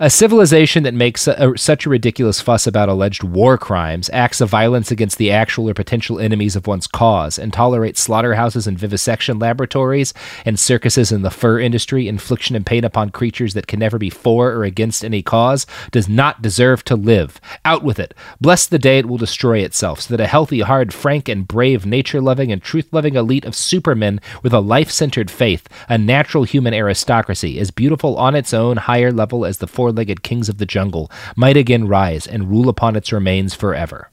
[0.00, 4.48] A civilization that makes a, such a ridiculous fuss about alleged war crimes, acts of
[4.48, 9.40] violence against the actual or potential enemies of one's cause, and tolerates slaughterhouses and vivisection
[9.40, 13.98] laboratories and circuses in the fur industry, infliction and pain upon creatures that can never
[13.98, 17.40] be for or against any cause, does not deserve to live.
[17.64, 18.14] Out with it.
[18.40, 21.84] Bless the day it will destroy itself, so that a healthy, hard, frank, and brave,
[21.84, 26.44] nature loving, and truth loving elite of supermen with a life centered faith, a natural
[26.44, 30.58] human aristocracy, as beautiful on its own higher level as the four legged kings of
[30.58, 34.10] the jungle, might again rise and rule upon its remains forever.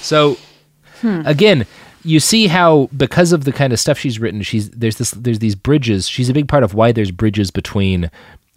[0.00, 0.36] So,
[1.00, 1.22] hmm.
[1.24, 1.66] again,
[2.04, 5.38] you see how because of the kind of stuff she's written, she's there's this there's
[5.38, 6.06] these bridges.
[6.06, 8.10] She's a big part of why there's bridges between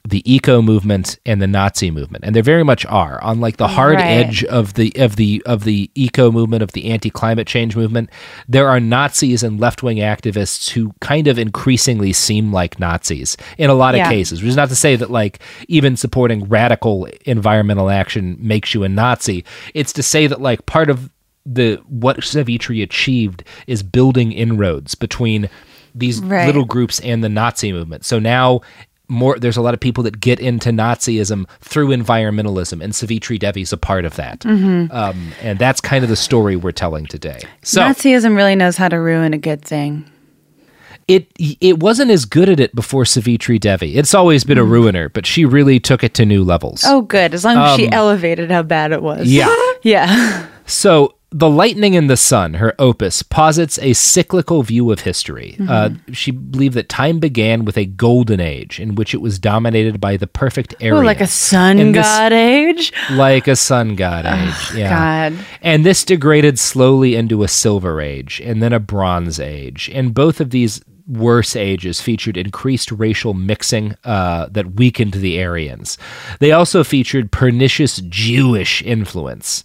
[0.09, 3.67] the eco movement and the Nazi movement, and there very much are on like the
[3.67, 4.05] hard Right.
[4.05, 8.09] edge of the of the of the eco movement of the anti climate change movement.
[8.47, 13.69] There are Nazis and left wing activists who kind of increasingly seem like Nazis in
[13.69, 14.41] a lot of cases.
[14.41, 18.89] Which is not to say that like even supporting radical environmental action makes you a
[18.89, 19.43] Nazi.
[19.73, 21.09] It's to say that like part of
[21.45, 25.49] the what Savitri achieved is building inroads between
[25.95, 26.45] these Right.
[26.45, 28.05] little groups and the Nazi movement.
[28.05, 28.61] So now
[29.09, 33.71] more there's a lot of people that get into Nazism through environmentalism, and Savitri Devi's
[33.73, 34.39] a part of that.
[34.41, 34.91] Mm-hmm.
[34.95, 37.39] Um, and that's kind of the story we're telling today.
[37.63, 40.05] So Nazism really knows how to ruin a good thing.
[41.07, 43.95] it it wasn't as good at it before Savitri Devi.
[43.97, 46.81] It's always been a ruiner, but she really took it to new levels.
[46.81, 46.91] Mm.
[46.91, 47.33] Oh, good.
[47.33, 49.27] As long as she Um, elevated how bad it was.
[49.31, 49.55] Yeah.
[49.83, 50.47] yeah.
[50.65, 55.57] So, The Lightning in the Sun, her opus, posits a cyclical view of history.
[55.67, 59.99] Uh, she believed that time began with a golden age in which it was dominated
[59.99, 61.01] by the perfect area.
[61.03, 62.93] like a sun And this- god age.
[63.11, 64.73] like a sun god age.
[64.77, 65.29] Yeah.
[65.31, 65.45] God.
[65.61, 69.91] And this degraded slowly into a silver age and then a bronze age.
[69.93, 75.97] And both of these worse ages featured increased racial mixing uh, that weakened the Aryans.
[76.39, 79.63] They also featured pernicious Jewish influence.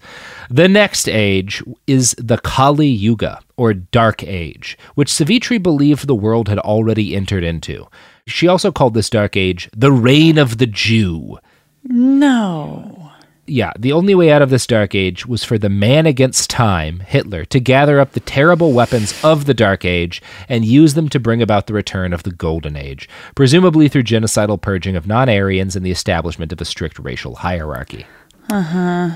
[0.48, 6.48] The next age is the Kali Yuga, or Dark Age, which Savitri believed the world
[6.48, 7.88] had already entered into.
[8.26, 11.38] She also called this Dark Age the Reign of the Jew.
[11.84, 13.01] No.
[13.46, 17.00] Yeah, the only way out of this Dark Age was for the man against time,
[17.00, 21.18] Hitler, to gather up the terrible weapons of the Dark Age and use them to
[21.18, 25.74] bring about the return of the Golden Age, presumably through genocidal purging of non Aryans
[25.74, 28.06] and the establishment of a strict racial hierarchy.
[28.48, 29.10] Uh huh.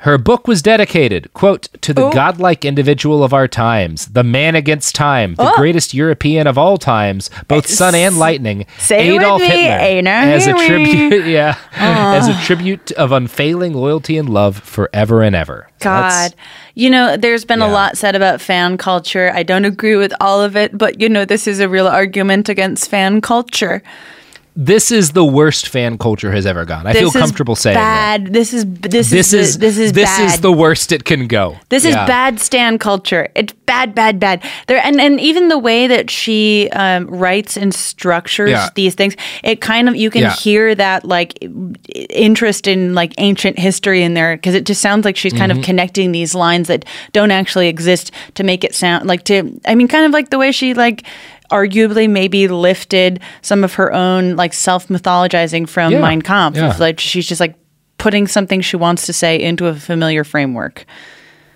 [0.00, 2.10] Her book was dedicated, quote, to the oh.
[2.12, 5.56] godlike individual of our times, the man against time, the Oh.
[5.56, 10.54] greatest European of all times, both eh, sun and lightning, Say Adolf Hitler, as a
[10.54, 15.68] tribute, yeah, as a tribute of unfailing loyalty and love forever and ever.
[15.80, 16.34] God.
[16.74, 19.30] You know, there's been a lot said about fan culture.
[19.34, 22.48] I don't agree with all of it, but you know, this is a real argument
[22.48, 23.82] against fan culture.
[24.56, 26.86] This is the worst fan culture has ever gone.
[26.86, 28.24] I this feel is comfortable saying that.
[28.24, 28.32] bad.
[28.32, 30.24] This is this, This is is the- this is this bad.
[30.26, 31.56] is the worst it can go.
[31.68, 32.06] This is Yeah.
[32.06, 33.28] bad stand culture.
[33.34, 34.42] It's bad, bad, bad.
[34.66, 38.68] There and and even the way that she um, writes and structures Yeah.
[38.74, 40.32] these things, it kind of you can Yeah.
[40.34, 41.38] hear that like
[42.10, 45.58] interest in like ancient history in there because it just sounds like she's kind Mhm.
[45.58, 49.58] of connecting these lines that don't actually exist to make it sound like to.
[49.66, 51.04] I mean, kind of like the way she like
[51.50, 56.00] arguably maybe lifted some of her own like self mythologizing from Yeah.
[56.00, 56.56] Mein Kampf.
[56.56, 56.76] Yeah.
[56.78, 57.54] Like she's just like
[57.98, 60.86] putting something she wants to say into a familiar framework.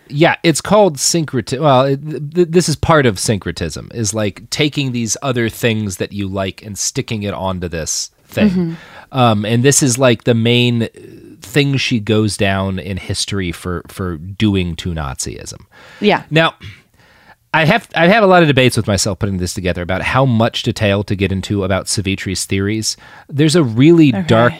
[0.09, 1.64] Yeah, it's called syncretism.
[1.64, 6.12] Well, it, th- this is part of syncretism, is like taking these other things that
[6.12, 8.50] you like and sticking it onto this thing.
[8.50, 8.76] Mhm.
[9.12, 10.88] Um, and this is like the main uh,
[11.40, 15.64] thing she goes down in history for for doing to Nazism.
[16.00, 16.24] Yeah.
[16.30, 16.54] Now,
[17.55, 20.25] I have I have a lot of debates with myself putting this together about how
[20.27, 22.97] much detail to get into about Savitri's theories.
[23.29, 24.23] There's a really Okay.
[24.27, 24.53] dark,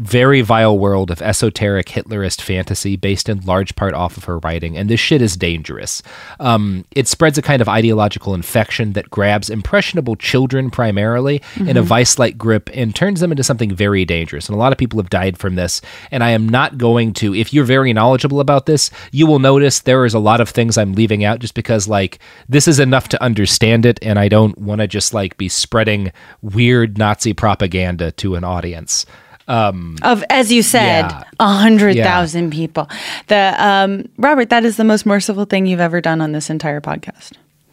[0.00, 4.76] very vile world of esoteric Hitlerist fantasy based in large part off of her writing,
[4.76, 6.02] and this shit is dangerous.
[6.40, 11.82] Um, it spreads a kind of ideological infection that grabs impressionable children primarily in a
[11.82, 11.86] Mhm.
[11.86, 14.48] vice like grip and turns them into something very dangerous.
[14.48, 15.82] And a lot of people have died from this.
[16.10, 19.80] And I am not going to, if you're very knowledgeable about this, you will notice
[19.80, 23.08] there is a lot of things I'm leaving out just because, like, this is enough
[23.08, 23.98] to understand it.
[24.02, 26.10] And I don't want to just, like, be spreading
[26.40, 29.04] weird Nazi propaganda to an audience.
[29.50, 31.24] Um, of as you said Yeah.
[31.40, 32.88] a hundred thousand people
[33.26, 36.80] the um robert that is the most merciful thing you've ever done on this entire
[36.80, 37.32] podcast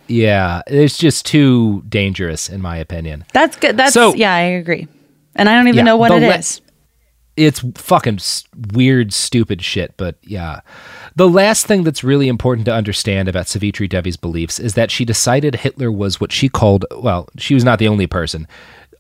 [0.10, 3.26] yeah, it's just too dangerous, in my opinion.
[3.34, 4.88] that's good that's So- yeah i agree
[5.36, 6.62] and i don't even Yeah, know what it le- is
[7.36, 8.18] it's fucking
[8.74, 9.94] weird, stupid shit.
[9.96, 10.62] But yeah.
[11.16, 15.06] The last thing that's really important to understand about Savitri Devi's beliefs is that she
[15.06, 18.48] decided Hitler was what she called, well, she was not the only person.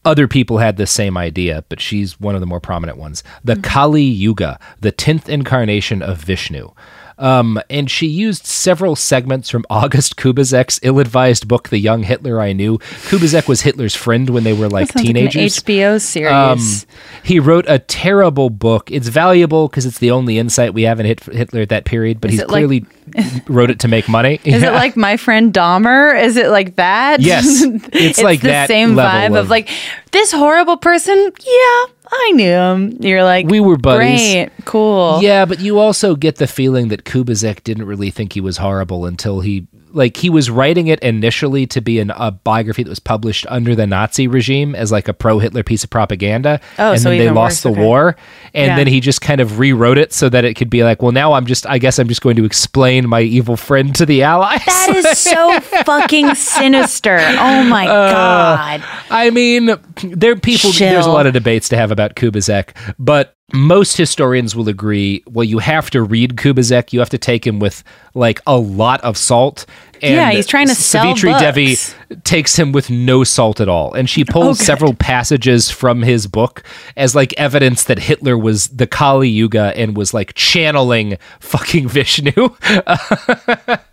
[0.08, 3.26] Other people had the same idea, but she's one of the more prominent ones.
[3.43, 6.70] The Kali Yuga, the 10th incarnation of Vishnu.
[7.19, 12.53] Um, and she used several segments from August Kubizek's ill-advised book, The Young Hitler I
[12.53, 12.77] Knew.
[13.10, 15.60] Kubizek was Hitler's friend when they were like Sounds like an teenagers.
[15.60, 16.89] hbo series Um,
[17.23, 18.91] he wrote a terrible book.
[18.91, 22.21] It's valuable because it's the only insight we have in Hit- Hitler at that period,
[22.21, 22.86] but Is he's like- clearly
[23.47, 24.39] wrote it to make money.
[24.43, 24.69] Is Yeah.
[24.69, 26.21] it like my friend Dahmer?
[26.21, 27.19] Is it like that?
[27.21, 27.63] Yes.
[27.93, 29.69] It's like the that same vibe of, of- like
[30.12, 31.15] this horrible person.
[31.15, 32.98] Yeah, I knew him.
[33.00, 34.34] You're like We were buddies.
[34.34, 35.22] Great, cool.
[35.22, 39.06] Yeah, but you also get the feeling that Kubizek didn't really think he was horrible
[39.06, 39.67] until he
[39.98, 43.76] like he was writing it initially to be an, a biography that was published under
[43.76, 47.30] the Nazi regime as like a pro-Hitler piece of propaganda, Oh, and so then they
[47.30, 47.82] lost worse, the okay.
[47.82, 48.16] war,
[48.54, 48.76] and Yeah.
[48.78, 51.34] then he just kind of rewrote it so that it could be like, well, now
[51.34, 54.64] I'm just I guess I'm just going to explain my evil friend to the Allies.
[54.66, 57.18] That is so fucking sinister.
[57.20, 58.84] Oh my Uh, god.
[59.10, 59.72] I mean,
[60.04, 60.72] there are people.
[60.72, 65.24] There's a lot of debates to have about Kubizek, but most historians will agree.
[65.26, 66.92] Well, you have to read Kubizek.
[66.92, 67.82] You have to take him with
[68.14, 69.66] like a lot of salt.
[70.02, 71.76] And Yeah, he's trying to sell Savitri Devi
[72.24, 74.66] takes him with no salt at all, and she pulls oh, good.
[74.66, 76.64] several passages from his book
[76.96, 82.32] as like evidence that Hitler was the Kali Yuga and was like channeling fucking Vishnu.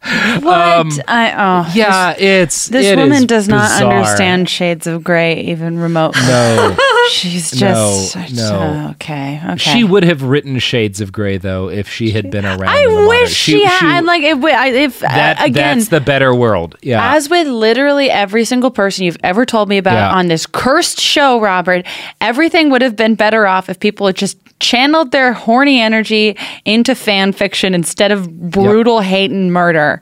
[0.05, 0.45] What?
[0.45, 3.93] Um, I oh yeah, it's This it woman does not bizarre.
[3.95, 6.21] understand shades of gray even remotely.
[6.23, 6.77] No.
[7.11, 8.61] She's just No, no.
[8.89, 9.41] a- okay.
[9.45, 9.57] Okay.
[9.57, 12.65] She would have written Shades of Grey though if she had been around.
[12.69, 13.83] I in the modern- wish she, had.
[13.83, 15.81] I'm like if, if that, again.
[15.95, 16.77] The better world.
[16.83, 17.15] Yeah.
[17.15, 20.13] As with literally every single person you've ever told me about Yeah.
[20.13, 21.87] on this cursed show, Robert,
[22.21, 26.95] everything would have been better off if people had just channeled their horny energy into
[26.95, 30.01] fan fiction instead of brutal hate and murder.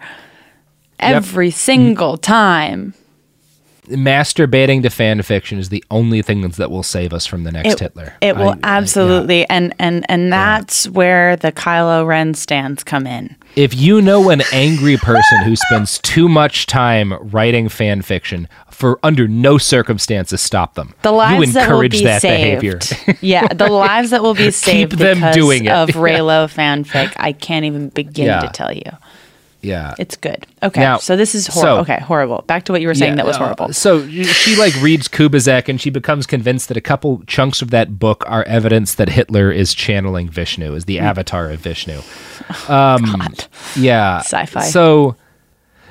[1.00, 1.14] Yep.
[1.16, 2.94] Every single time.
[3.88, 7.50] Masturbating to fan fiction is the only thing that's, that will save us from the
[7.50, 8.14] next it, Hitler.
[8.20, 13.06] It will I- I- absolutely, and and and that's where the Kylo Ren stands come
[13.08, 13.34] in.
[13.56, 19.00] if you know an angry person who spends too much time writing fan fiction, for
[19.02, 20.94] under no circumstances stop them.
[21.02, 22.60] The lives you that will encourage be that saved.
[22.60, 23.16] behavior.
[23.20, 25.72] yeah, the lives that will be saved Keep them because doing it.
[25.72, 25.94] of Yeah.
[25.96, 27.12] Reylo fanfic.
[27.16, 28.40] I can't even begin Yeah.
[28.42, 28.82] to tell you.
[29.62, 29.94] Yeah.
[29.98, 30.46] It's good.
[30.62, 32.00] Okay, Now, so this is hor- so- okay.
[32.00, 32.42] Horrible.
[32.46, 33.12] Back to what you were saying.
[33.12, 33.72] Yeah, that was uh, horrible.
[33.72, 37.98] so she like reads Kubizek and she becomes convinced that a couple chunks of that
[37.98, 41.04] book are evidence that Hitler is channeling Vishnu, is the Hmm.
[41.04, 42.00] avatar of Vishnu.
[42.68, 43.04] Um,
[43.76, 44.60] Yeah, Sci-fi.
[44.62, 45.16] So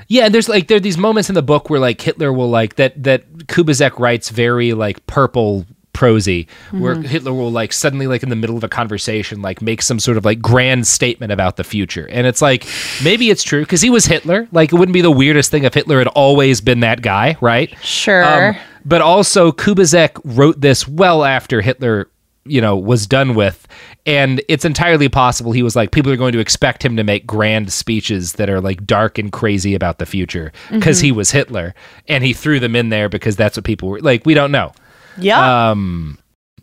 [0.07, 2.75] yeah, there's like there are these moments in the book where like Hitler will like
[2.75, 5.65] that that Kubizek writes very like purple
[6.01, 7.03] prosy where Mm-hmm.
[7.03, 10.17] Hitler will like suddenly like in the middle of a conversation like make some sort
[10.17, 12.07] of like grand statement about the future.
[12.09, 12.65] And it's like
[13.03, 14.47] maybe it's true because he was Hitler.
[14.51, 17.69] Like it wouldn't be the weirdest thing if Hitler had always been that guy, right?
[17.83, 18.23] Sure.
[18.49, 22.09] Um, but also Kubizek wrote this well after Hitler,
[22.45, 23.67] you know, was done with.
[24.07, 27.27] And it's entirely possible he was like, people are going to expect him to make
[27.27, 31.05] grand speeches that are like dark and crazy about the future because Mm-hmm.
[31.05, 31.75] he was Hitler.
[32.07, 34.25] And he threw them in there because that's what people were like.
[34.25, 34.71] We don't know.
[35.17, 35.71] Yeah.
[35.71, 36.17] Um,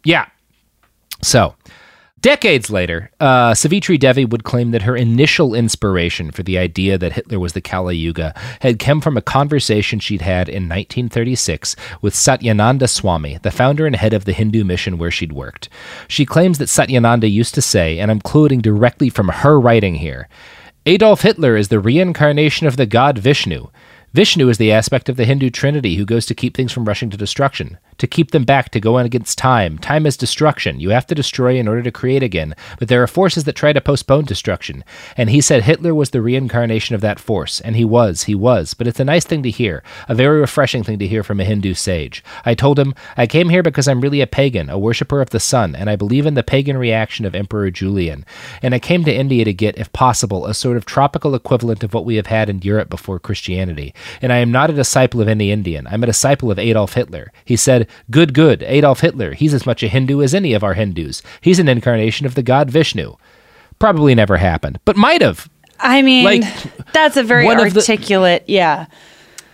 [0.05, 0.27] yeah.
[1.23, 1.55] So,
[2.21, 7.13] decades later, uh, Savitri Devi would claim that her initial inspiration for the idea that
[7.13, 12.15] Hitler was the Kali Yuga had come from a conversation she'd had in 1936 with
[12.15, 15.69] Satyananda Swami, the founder and head of the Hindu mission where she'd worked.
[16.07, 20.29] She claims that Satyananda used to say, and I'm quoting directly from her writing here
[20.87, 23.67] Adolf Hitler is the reincarnation of the god Vishnu.
[24.15, 27.11] Vishnu is the aspect of the Hindu trinity who goes to keep things from rushing
[27.11, 29.79] to destruction, to keep them back, to go against time.
[29.79, 30.81] Time is destruction.
[30.81, 33.73] You have to destroy in order to create again, but there are forces that try
[33.73, 34.85] to postpone destruction.
[35.17, 38.75] And he said Hitler was the reincarnation of that force, and he was, he was.
[38.75, 41.45] But it's a nice thing to hear, a very refreshing thing to hear from a
[41.45, 42.23] Hindu sage.
[42.45, 45.41] I told him, I came here because I'm really a pagan, a worshipper of the
[45.41, 48.25] sun, and I believe in the pagan reaction of Emperor Julian.
[48.63, 51.95] And I came to India to get, if possible, a sort of tropical equivalent of
[51.95, 53.95] what we have had in Europe before Christianity.
[54.23, 55.87] And I am not a disciple of any Indian.
[55.87, 57.33] I'm a disciple of Adolf Hitler.
[57.45, 59.35] He said, Good, good, Adolf Hitler.
[59.35, 61.23] He's as much a Hindu as any of our Hindus.
[61.41, 63.15] He's an incarnation of the god Vishnu.
[63.79, 65.49] Probably never happened, but might have.
[65.81, 66.43] I mean, like,
[66.93, 68.45] that's a very of the- articulate.
[68.47, 68.87] yeah.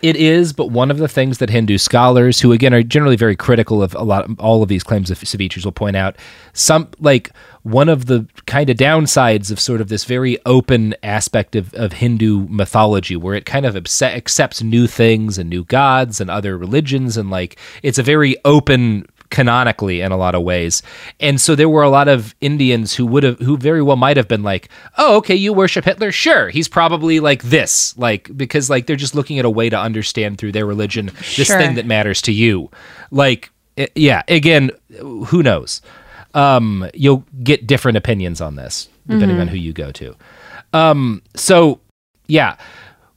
[0.03, 3.35] It is, but one of the things that Hindu scholars, who again are generally very
[3.37, 6.16] critical of a lot, of, all of these claims of Savitri's, will point out,
[6.53, 7.30] some like
[7.64, 11.94] one of the kind of downsides of sort of this very open aspect of, of
[11.94, 16.56] Hindu mythology, where it kind of acce- accepts new things and new gods and other
[16.56, 20.80] religions, and like it's a very open canonically in a lot of ways.
[21.18, 24.16] And so there were a lot of Indians who would have who very well might
[24.16, 26.12] have been like, "Oh, okay, you worship Hitler?
[26.12, 26.50] Sure.
[26.50, 30.38] He's probably like this." Like because like they're just looking at a way to understand
[30.38, 31.06] through their religion
[31.36, 31.58] this Sure.
[31.58, 32.70] thing that matters to you.
[33.10, 35.80] Like i- yeah, again, who knows.
[36.35, 40.16] Um you'll get different opinions on this depending on who you go to.
[40.72, 41.80] Um so
[42.26, 42.57] yeah,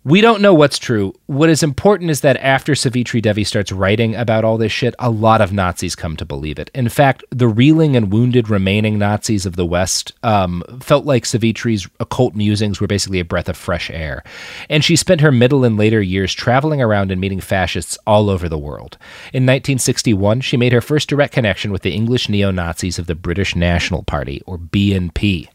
[0.08, 1.14] we don't know what's true.
[1.26, 5.10] What is important is that after Savitri Devi starts writing about all this shit, a
[5.10, 6.72] lot of Nazis come to believe it.
[6.74, 11.90] In fact, the reeling and wounded remaining Nazis of the West um, felt like Savitri's
[12.00, 14.24] occult musings were basically a breath of fresh air.
[14.70, 18.48] And she spent her middle and later years traveling around and meeting fascists all over
[18.48, 18.98] the world.
[19.34, 23.16] In 1961, she made her first direct connection with the English neo Nazis of the
[23.16, 25.50] British National Party, or BNP.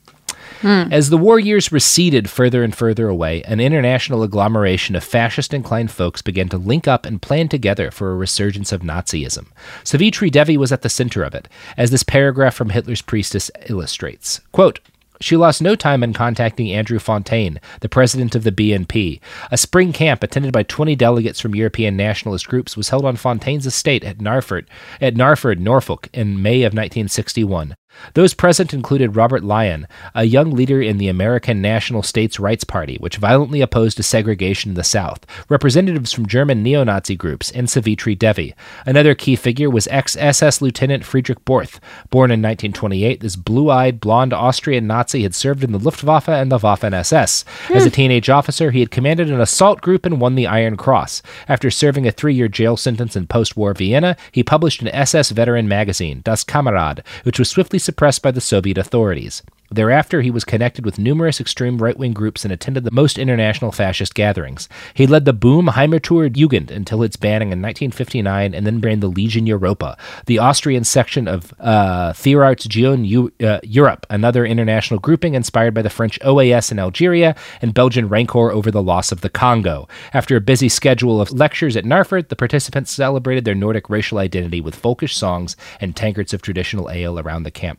[0.60, 0.84] Hmm.
[0.90, 5.90] As the war years receded further and further away, an international agglomeration of fascist inclined
[5.90, 9.46] folks began to link up and plan together for a resurgence of Nazism.
[9.84, 14.40] Savitri Devi was at the center of it, as this paragraph from Hitler's Priestess illustrates.
[14.52, 14.80] Quote,
[15.22, 19.20] she lost no time in contacting Andrew Fontaine, the president of the BNP.
[19.52, 23.66] A spring camp attended by 20 delegates from European nationalist groups was held on Fontaine's
[23.66, 24.66] estate at Narford,
[25.00, 27.76] at Narford, Norfolk, in May of 1961.
[28.14, 32.96] Those present included Robert Lyon, a young leader in the American National States Rights Party,
[32.98, 37.70] which violently opposed to segregation in the South, representatives from German neo Nazi groups, and
[37.70, 38.54] Savitri Devi.
[38.86, 41.80] Another key figure was ex SS Lieutenant Friedrich Borth.
[42.10, 46.50] Born in 1928, this blue eyed, blonde Austrian Nazi had served in the Luftwaffe and
[46.50, 47.44] the Waffen SS.
[47.70, 47.94] As a hmm.
[47.94, 51.22] teenage officer, he had commanded an assault group and won the Iron Cross.
[51.48, 55.30] After serving a three year jail sentence in post war Vienna, he published an SS
[55.30, 59.42] veteran magazine, Das Kamerad, which was swiftly suppressed by the Soviet authorities.
[59.72, 63.72] Thereafter, he was connected with numerous extreme right wing groups and attended the most international
[63.72, 64.68] fascist gatherings.
[64.92, 69.08] He led the Bund Heimattreuer Jugend until its banning in 1959 and then ran the
[69.08, 75.72] Legion Europa, the Austrian section of uh, Vierarts U- uh, Europe, another international grouping inspired
[75.72, 79.88] by the French OAS in Algeria and Belgian Rancor over the loss of the Congo.
[80.12, 84.60] After a busy schedule of lectures at Narford, the participants celebrated their Nordic racial identity
[84.60, 87.71] with folkish songs and tankards of traditional ale around the campfire.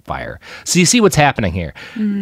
[0.64, 1.74] So you see what's happening here.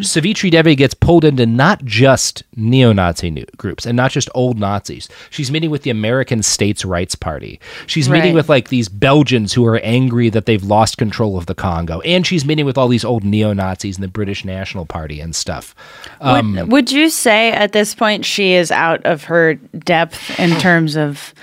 [0.02, 5.08] Savitri Devi gets pulled into not just neo Nazi groups and not just old Nazis.
[5.30, 7.60] She's meeting with the American States Rights Party.
[7.88, 11.56] She's meeting with like these Belgians who are angry that they've lost control of the
[11.56, 12.02] Congo.
[12.02, 15.36] And she's meeting with all these old neo Nazis in the British National Party and
[15.36, 15.76] stuff.
[16.20, 20.58] Um, would, would you say at this point she is out of her depth in
[20.60, 21.34] terms of?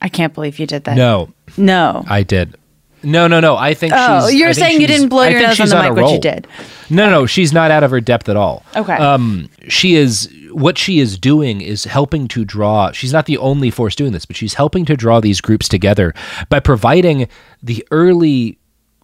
[0.00, 0.96] I can't believe you did that.
[0.96, 2.04] no, no.
[2.08, 2.56] I did.
[3.04, 3.56] No, no, no.
[3.56, 6.20] I think Oh, you're saying you didn't blow your nose on the mic, which you
[6.20, 6.46] did.
[6.90, 7.26] No, no, no.
[7.26, 8.64] she's not out of her depth at all.
[8.76, 8.94] Okay.
[8.94, 12.92] Um, she is what she is doing is helping to draw.
[12.92, 16.14] She's not the only force doing this, but she's helping to draw these groups together
[16.48, 17.28] by providing
[17.62, 18.58] the early.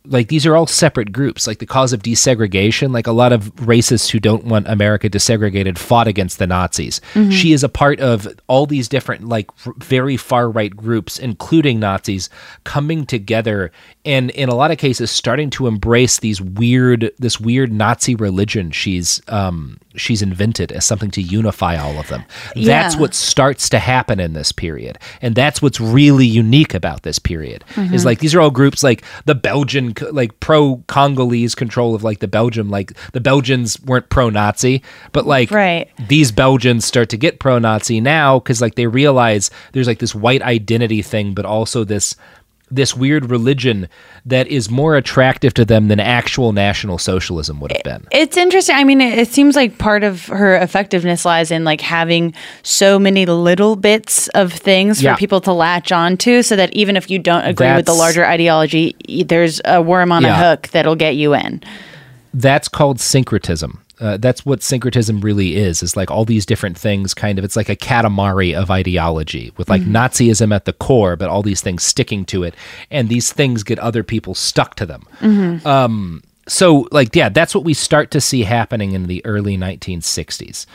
[0.05, 1.47] Like these are all separate groups.
[1.47, 5.79] Like the cause of desegregation, like a lot of racists who don't want America desegregated
[5.79, 7.01] fought against the Nazis.
[7.15, 7.31] Mm-hmm.
[7.31, 11.81] She is a part of all these different, like r- very far right groups, including
[11.81, 12.31] Nazis,
[12.65, 13.73] coming together
[14.05, 18.71] and in a lot of cases starting to embrace these weird, this weird Nazi religion
[18.71, 22.25] she's um, she's invented as something to unify all of them.
[22.57, 27.19] That's what starts to happen in this period, and that's what's really unique about this
[27.19, 27.65] period.
[27.75, 27.95] Mm-hmm.
[27.95, 32.19] Is like these are all groups like the Belgian, like pro Congolese control of like
[32.21, 34.83] the Belgium, like the Belgians weren't pro Nazi,
[35.13, 35.89] but like Right.
[36.09, 40.15] these Belgians start to get pro Nazi now because like they realize there's like this
[40.15, 42.17] white identity thing, but also this
[42.71, 43.89] this weird religion
[44.25, 48.07] that is more attractive to them than actual national socialism would have been.
[48.13, 48.77] It's interesting.
[48.77, 52.99] I mean, it, it seems like part of her effectiveness lies in like having so
[52.99, 55.15] many little bits of things Yeah.
[55.15, 58.25] for people to latch onto, so that even if you don't agree with the larger
[58.25, 58.95] ideology,
[59.27, 61.63] there's a worm on a hook that'll get you in.
[62.33, 63.83] That's called syncretism.
[64.01, 65.83] Uh, that's what syncretism really is.
[65.83, 67.45] Is like all these different things, kind of.
[67.45, 71.61] It's like a katamari of ideology with like Nazism at the core, but all these
[71.61, 72.55] things sticking to it,
[72.91, 75.05] and these things get other people stuck to them.
[75.67, 80.67] Um, so, like, yeah, that's what we start to see happening in the early 1960s.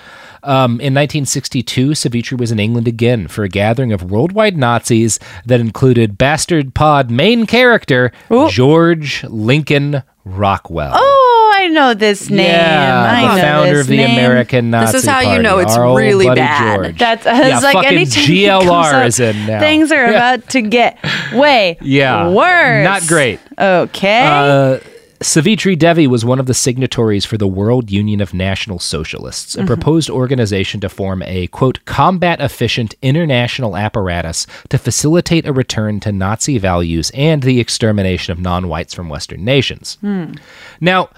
[0.43, 5.59] Um, in 1962, Savitri was in England again for a gathering of worldwide Nazis that
[5.59, 8.13] included Bastard Pod main character
[8.49, 10.93] George Lincoln Rockwell.
[10.95, 11.24] Oh,
[11.65, 12.47] I know this name.
[12.49, 14.11] Yeah, I the know founder this of the name.
[14.11, 16.75] American Nazi This is how you know it's our old really buddy bad.
[16.83, 16.97] George.
[16.99, 19.59] That's it's yeah, like fucking anytime comes GLR up, is in now.
[19.59, 20.97] Things are about to get
[21.33, 22.83] way Yeah, worse.
[22.83, 23.39] not great.
[23.57, 24.25] Okay.
[24.25, 24.79] Uh,
[25.21, 29.59] Savitri Devi was one of the signatories for the World Union of National Socialists, a
[29.59, 29.67] Mm-hmm.
[29.67, 36.11] proposed organization to form a, quote, combat efficient international apparatus to facilitate a return to
[36.11, 39.97] Nazi values and the extermination of non whites from Western nations.
[40.01, 40.33] Hmm.
[40.81, 41.09] Now,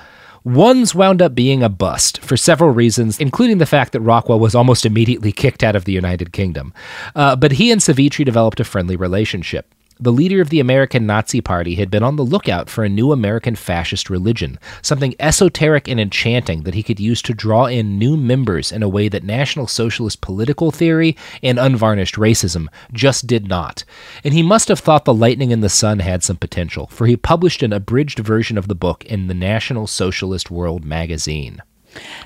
[0.43, 4.55] WUNS wound up being a bust for several reasons, including the fact that Rockwell was
[4.55, 6.73] almost immediately kicked out of the United Kingdom.
[7.15, 9.73] Uh, but he and Savitri developed a friendly relationship.
[9.99, 13.11] The leader of the American Nazi Party had been on the lookout for a new
[13.11, 18.15] American fascist religion, something esoteric and enchanting that he could use to draw in new
[18.15, 23.83] members in a way that National Socialist political theory and unvarnished racism just did not.
[24.23, 27.17] And he must have thought The Lightning and the Sun had some potential, for he
[27.17, 31.61] published an abridged version of the book in the National Socialist World magazine.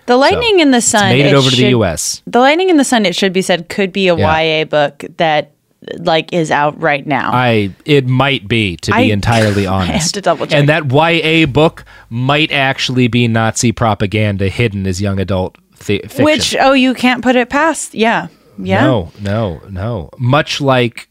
[0.07, 1.09] the Lightning and the Sun.
[1.09, 2.21] made it over to the U.S.
[2.27, 4.41] The Lightning and the Sun, it should be said, could be a Yeah.
[4.41, 5.51] YA book that
[5.97, 7.31] like is out right now.
[7.33, 9.91] I it might be to be I- entirely I honest.
[9.91, 10.59] have to double check.
[10.59, 16.25] And that YA book might actually be Nazi propaganda hidden as young adult thi- fiction.
[16.25, 17.95] Which oh, you can't put it past.
[17.95, 18.27] Yeah,
[18.59, 18.81] yeah.
[18.81, 20.09] No, no, no.
[20.19, 21.09] Much like,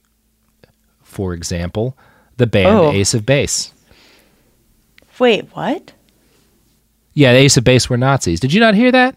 [1.02, 1.96] for example,
[2.36, 2.92] the band Oh.
[2.92, 3.72] Ace of Base.
[5.18, 5.92] Wait, what?
[7.12, 8.40] Yeah, the Ace of Base were Nazis.
[8.40, 9.16] Did you not hear that?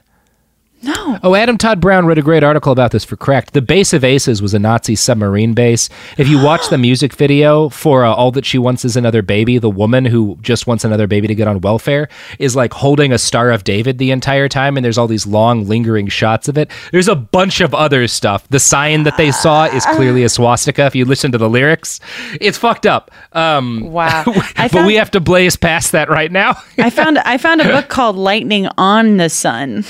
[0.83, 1.17] No.
[1.23, 3.53] Oh, Adam Tod Brown wrote a great article about this for Cracked.
[3.53, 5.87] The base of Aces was a Nazi submarine base.
[6.17, 9.57] If you watch the music video for uh, All That She Wants Is Another Baby,
[9.59, 13.17] the woman who just wants another baby to get on welfare is like holding a
[13.17, 16.69] Star of David the entire time, and there's all these long, lingering shots of it.
[16.91, 18.45] There's a bunch of other stuff.
[18.49, 22.01] The sign that they saw is clearly a swastika if you listen to the lyrics.
[22.41, 23.09] It's fucked up.
[23.31, 24.23] Um, Wow.
[24.55, 26.55] But found, we have to blaze past that right now.
[26.77, 29.85] I found I found a book called Lightning on the Sun.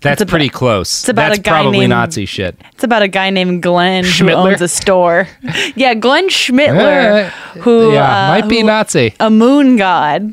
[0.00, 1.00] That's about- pretty close.
[1.00, 2.56] it's about That's a guy probably named- Nazi shit.
[2.72, 5.26] It's about a guy named Glenn who owns a store.
[5.74, 7.28] Yeah, Glenn Schmittler,
[7.62, 9.14] who yeah, uh, might be who- Nazi.
[9.20, 10.32] a moon god.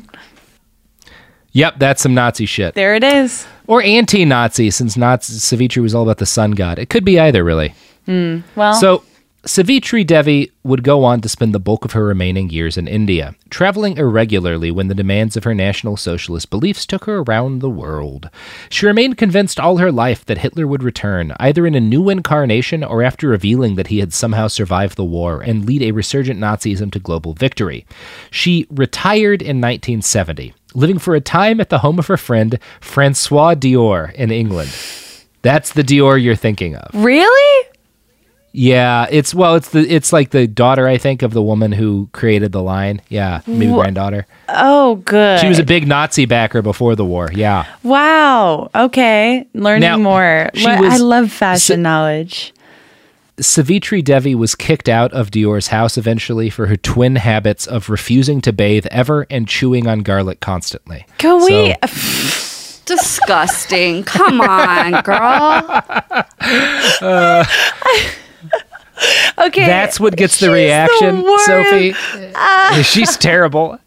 [1.52, 2.74] Yep, that's some Nazi shit.
[2.74, 3.46] There it is.
[3.66, 6.78] Or anti-Nazi, since Nazi Savitri was all about the sun god.
[6.78, 7.74] It could be either, really.
[8.06, 9.02] Well, So,
[9.46, 13.36] Savitri Devi would go on to spend the bulk of her remaining years in India,
[13.48, 18.28] traveling irregularly when the demands of her National Socialist beliefs took her around the world.
[18.70, 22.82] She remained convinced all her life that Hitler would return, either in a new incarnation
[22.82, 26.90] or after revealing that he had somehow survived the war and lead a resurgent Nazism
[26.90, 27.86] to global victory.
[28.32, 33.54] She retired in 1970, living for a time at the home of her friend Francois
[33.54, 34.76] Dior in England.
[35.42, 36.92] That's the Dior you're thinking of.
[36.92, 37.68] really?
[38.58, 42.08] Yeah, it's well, it's the it's like the daughter, I think, of the woman who
[42.12, 43.02] created the line.
[43.10, 44.26] Yeah, maybe Wha- granddaughter.
[44.48, 45.40] Oh, good.
[45.40, 47.30] She was a big Nazi backer before the war.
[47.34, 48.70] Yeah, Wow.
[48.74, 49.46] Okay.
[49.52, 50.48] Learning Now, more.
[50.54, 52.54] was- I love fashion knowledge.
[53.38, 58.40] Savitri Devi was kicked out of Dior's house eventually for her twin habits of refusing
[58.40, 61.04] to bathe ever and chewing on garlic constantly.
[61.18, 61.74] Can we?
[62.86, 64.04] Disgusting.
[64.04, 65.82] Come on, girl.
[67.02, 67.44] Uh,
[69.38, 69.66] okay.
[69.66, 71.46] That's what gets the reaction, worst.
[71.46, 71.92] Sophie.
[72.34, 72.80] Ah.
[72.84, 73.78] She's terrible.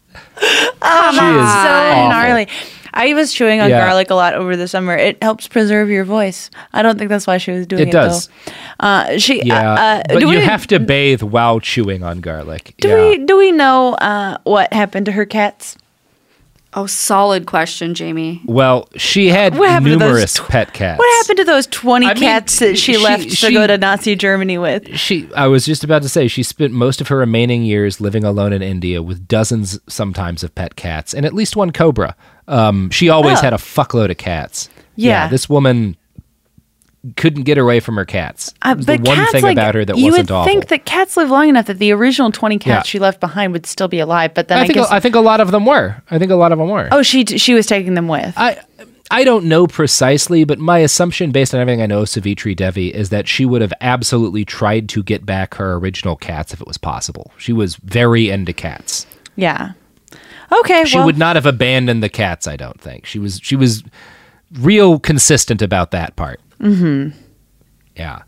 [0.80, 2.08] Come She is so awful.
[2.10, 2.48] gnarly.
[2.92, 3.80] I was chewing on Yeah.
[3.86, 4.96] garlic a lot over the summer.
[4.96, 6.50] It helps preserve your voice.
[6.72, 7.88] I don't think that's why she was doing it.
[7.88, 8.28] It does.
[8.28, 8.52] Though.
[8.80, 9.42] Uh, she.
[9.44, 12.74] Yeah, Uh, uh, but do you we, have to bathe while chewing on garlic.
[12.78, 12.94] Do yeah.
[12.96, 13.18] we?
[13.18, 15.76] Do we know uh, what happened to her cats?
[16.72, 18.40] Oh, solid question, Jamie.
[18.46, 21.00] Well, she had What happened to those numerous tw- pet cats.
[21.00, 23.76] What happened to those twenty I mean, cats that she, she- left to go to
[23.76, 24.96] Nazi Germany with?
[24.96, 28.22] She, I was just about to say, she spent most of her remaining years living
[28.22, 32.14] alone in India with dozens, sometimes, of pet cats and at least one cobra.
[32.46, 33.42] Um, she always Oh.
[33.42, 34.68] had a fuckload of cats.
[34.94, 35.26] Yeah.
[35.28, 35.96] this woman
[37.16, 38.52] couldn't get away from her cats.
[38.62, 40.52] Uh, the one thing like, about her that you wasn't would awful.
[40.52, 42.90] think that cats live long enough that the original twenty cats Yeah.
[42.90, 44.34] she left behind would still be alive.
[44.34, 46.02] But then I, I think guess I think a lot of them were.
[46.10, 46.88] I think a lot of them were.
[46.92, 48.34] oh, she she was taking them with.
[48.36, 48.58] I
[49.10, 52.94] I don't know precisely, but my assumption, based on everything I know of Savitri Devi,
[52.94, 56.66] is that she would have absolutely tried to get back her original cats if it
[56.66, 57.32] was possible.
[57.36, 59.06] She was very into cats.
[59.36, 59.72] yeah.
[60.52, 60.84] Okay.
[60.84, 62.46] She well, would not have abandoned the cats.
[62.48, 63.40] I don't think she was.
[63.42, 63.84] She was
[64.58, 66.40] real consistent about that part.
[66.60, 67.18] Mm-hmm.
[67.96, 68.22] Yeah.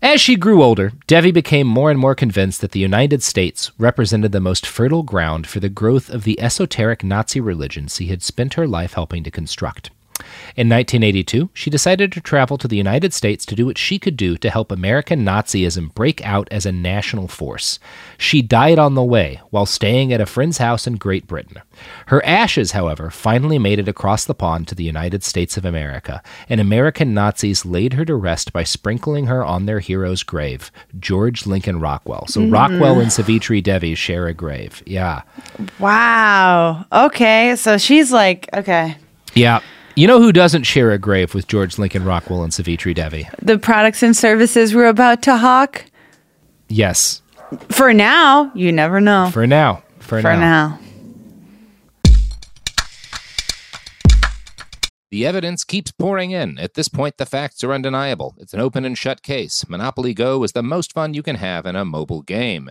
[0.00, 4.32] As she grew older, Devi became more and more convinced that the United States represented
[4.32, 8.54] the most fertile ground for the growth of the esoteric Nazi religion she had spent
[8.54, 9.90] her life helping to construct.
[10.56, 14.16] In 1982, she decided to travel to the United States to do what she could
[14.16, 17.78] do to help American Nazism break out as a national force.
[18.18, 21.56] She died on the way while staying at a friend's house in Great Britain.
[22.06, 26.22] Her ashes, however, finally made it across the pond to the United States of America,
[26.48, 31.46] and American Nazis laid her to rest by sprinkling her on their hero's grave, George
[31.46, 32.26] Lincoln Rockwell.
[32.28, 32.52] So Mhm.
[32.52, 34.82] Rockwell and Savitri Devi share a grave.
[34.86, 35.22] Yeah.
[35.78, 36.84] Wow.
[36.92, 37.56] Okay.
[37.56, 38.96] So she's like, okay.
[39.34, 39.60] Yeah.
[39.94, 43.28] You know who doesn't share a grave with George Lincoln Rockwell and Savitri Devi?
[43.42, 45.84] The products and services we're about to hawk.
[46.68, 47.20] Yes.
[47.68, 49.28] For now, you never know.
[49.30, 49.82] For now.
[49.98, 50.22] For, now.
[50.22, 50.68] For now.
[50.68, 50.78] now.
[55.10, 56.58] The evidence keeps pouring in.
[56.58, 58.34] At this point, the facts are undeniable.
[58.38, 59.68] It's an open and shut case.
[59.68, 62.70] Monopoly Go is the most fun you can have in a mobile game.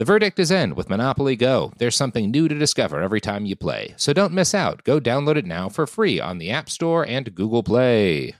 [0.00, 1.74] The verdict is in with Monopoly Go.
[1.76, 3.92] There's something new to discover every time you play.
[3.98, 4.82] So don't miss out.
[4.82, 8.34] Go download it now for free on the App Store and Google Play.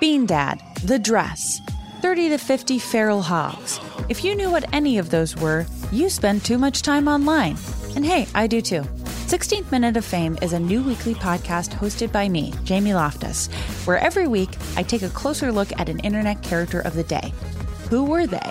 [0.00, 1.60] Bean Dad, The Dress,
[2.00, 3.78] 30 to 50 Feral Hogs.
[4.08, 7.58] If you knew what any of those were, you spend too much time online.
[7.94, 8.84] And hey, I do too.
[9.28, 13.48] 16th Minute of Fame is a new weekly podcast hosted by me, Jamie Loftus,
[13.84, 17.34] where every week I take a closer look at an internet character of the day.
[17.90, 18.50] Who were they?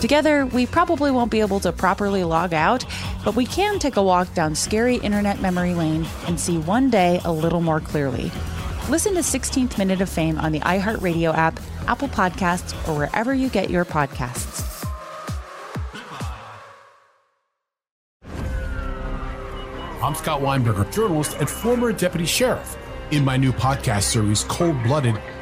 [0.00, 2.84] Together, we probably won't be able to properly log out,
[3.24, 7.20] but we can take a walk down scary internet memory lane and see one day
[7.24, 8.30] a little more clearly.
[8.88, 13.48] Listen to 16th Minute of Fame on the iHeartRadio app, Apple Podcasts, or wherever you
[13.48, 14.64] get your podcasts.
[20.00, 22.76] I'm Scott Weinberger, journalist and former deputy sheriff.
[23.10, 25.20] In my new podcast series, Cold Blooded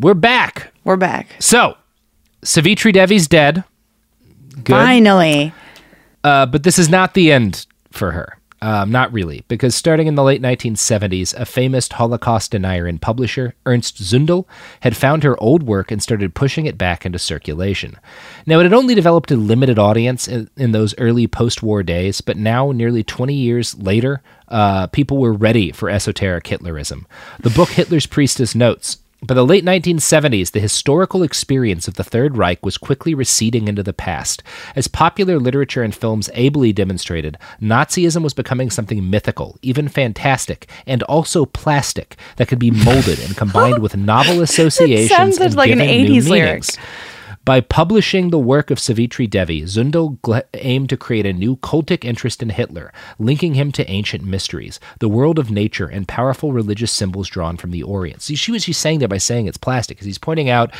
[0.00, 0.72] We're back.
[0.84, 1.26] We're back.
[1.40, 1.76] So,
[2.42, 3.64] Savitri Devi's dead.
[4.54, 4.68] Good.
[4.68, 5.52] Finally.
[6.22, 8.38] Uh, but this is not the end for her.
[8.60, 13.54] Um, not really, because starting in the late 1970s, a famous Holocaust denier and publisher,
[13.66, 14.46] Ernst Zundel,
[14.80, 17.96] had found her old work and started pushing it back into circulation.
[18.46, 22.20] Now, it had only developed a limited audience in, in those early post war days,
[22.20, 27.04] but now, nearly 20 years later, uh, people were ready for esoteric Hitlerism.
[27.40, 32.36] The book Hitler's Priestess notes by the late 1970s, the historical experience of the Third
[32.36, 34.44] Reich was quickly receding into the past.
[34.76, 41.02] As popular literature and films ably demonstrated, Nazism was becoming something mythical, even fantastic, and
[41.04, 45.78] also plastic that could be molded and combined with novel associations sounds and like an
[45.78, 46.48] given new 80s lyric.
[46.48, 46.78] meanings.
[47.48, 50.18] By publishing the work of Savitri Devi, Zundel
[50.52, 55.08] aimed to create a new cultic interest in Hitler, linking him to ancient mysteries, the
[55.08, 58.20] world of nature, and powerful religious symbols drawn from the Orient.
[58.20, 60.74] See, she was she's saying that by saying it's plastic, because he's pointing out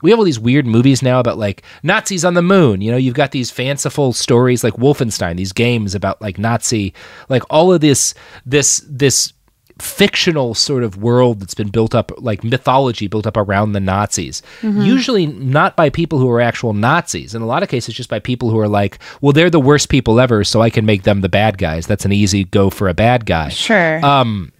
[0.00, 2.80] we have all these weird movies now about like Nazis on the moon.
[2.80, 6.94] You know, you've got these fanciful stories like Wolfenstein, these games about like Nazi,
[7.28, 8.14] like all of this,
[8.46, 9.34] this, this
[9.80, 14.40] fictional sort of world that's been built up, like mythology built up around the Nazis.
[14.62, 14.86] Mhm.
[14.86, 17.34] Usually not by people who are actual Nazis.
[17.34, 19.88] In a lot of cases, just by people who are like, well, they're the worst
[19.88, 21.86] people ever, so I can make them the bad guys.
[21.86, 23.48] That's an easy go for a bad guy.
[23.48, 24.04] Sure.
[24.04, 24.52] Um,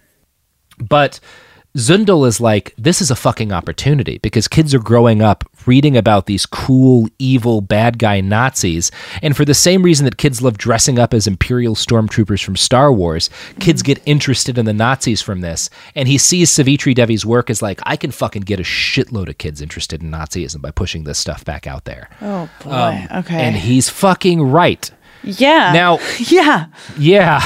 [0.77, 1.19] but
[1.75, 6.25] Zundel is like, this is a fucking opportunity because kids are growing up reading about
[6.25, 8.91] these cool, evil, bad guy Nazis.
[9.21, 12.93] And for the same reason that kids love dressing up as Imperial stormtroopers from Star
[12.93, 15.69] Wars, kids get interested in the Nazis from this.
[15.95, 19.37] And he sees Savitri Devi's work as like, I can fucking get a shitload of
[19.37, 22.09] kids interested in Nazism by pushing this stuff back out there.
[22.21, 22.71] Oh, boy.
[22.71, 23.41] Um, okay.
[23.43, 24.89] And he's fucking right.
[25.23, 25.73] yeah.
[25.73, 26.67] Now, yeah.
[26.97, 27.45] yeah.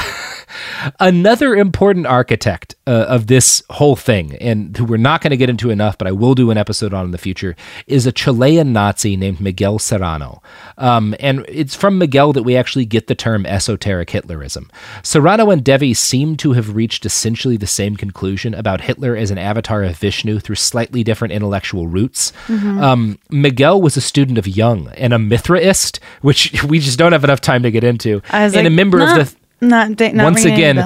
[0.98, 5.50] Another important architect uh, of this whole thing, and who we're not going to get
[5.50, 8.72] into enough, but I will do an episode on in the future, is a Chilean
[8.72, 10.42] Nazi named Miguel Serrano.
[10.78, 14.70] Um, and it's from Miguel that we actually get the term esoteric Hitlerism.
[15.02, 19.38] Serrano and Devi seem to have reached essentially the same conclusion about Hitler as an
[19.38, 22.32] avatar of Vishnu through slightly different intellectual roots.
[22.48, 22.82] Mhm.
[22.82, 27.24] Um, Miguel was a student of Jung and a Mithraist, which we just don't have
[27.24, 30.44] enough time to get into, and a member not, of the Not, da- not once
[30.44, 30.76] again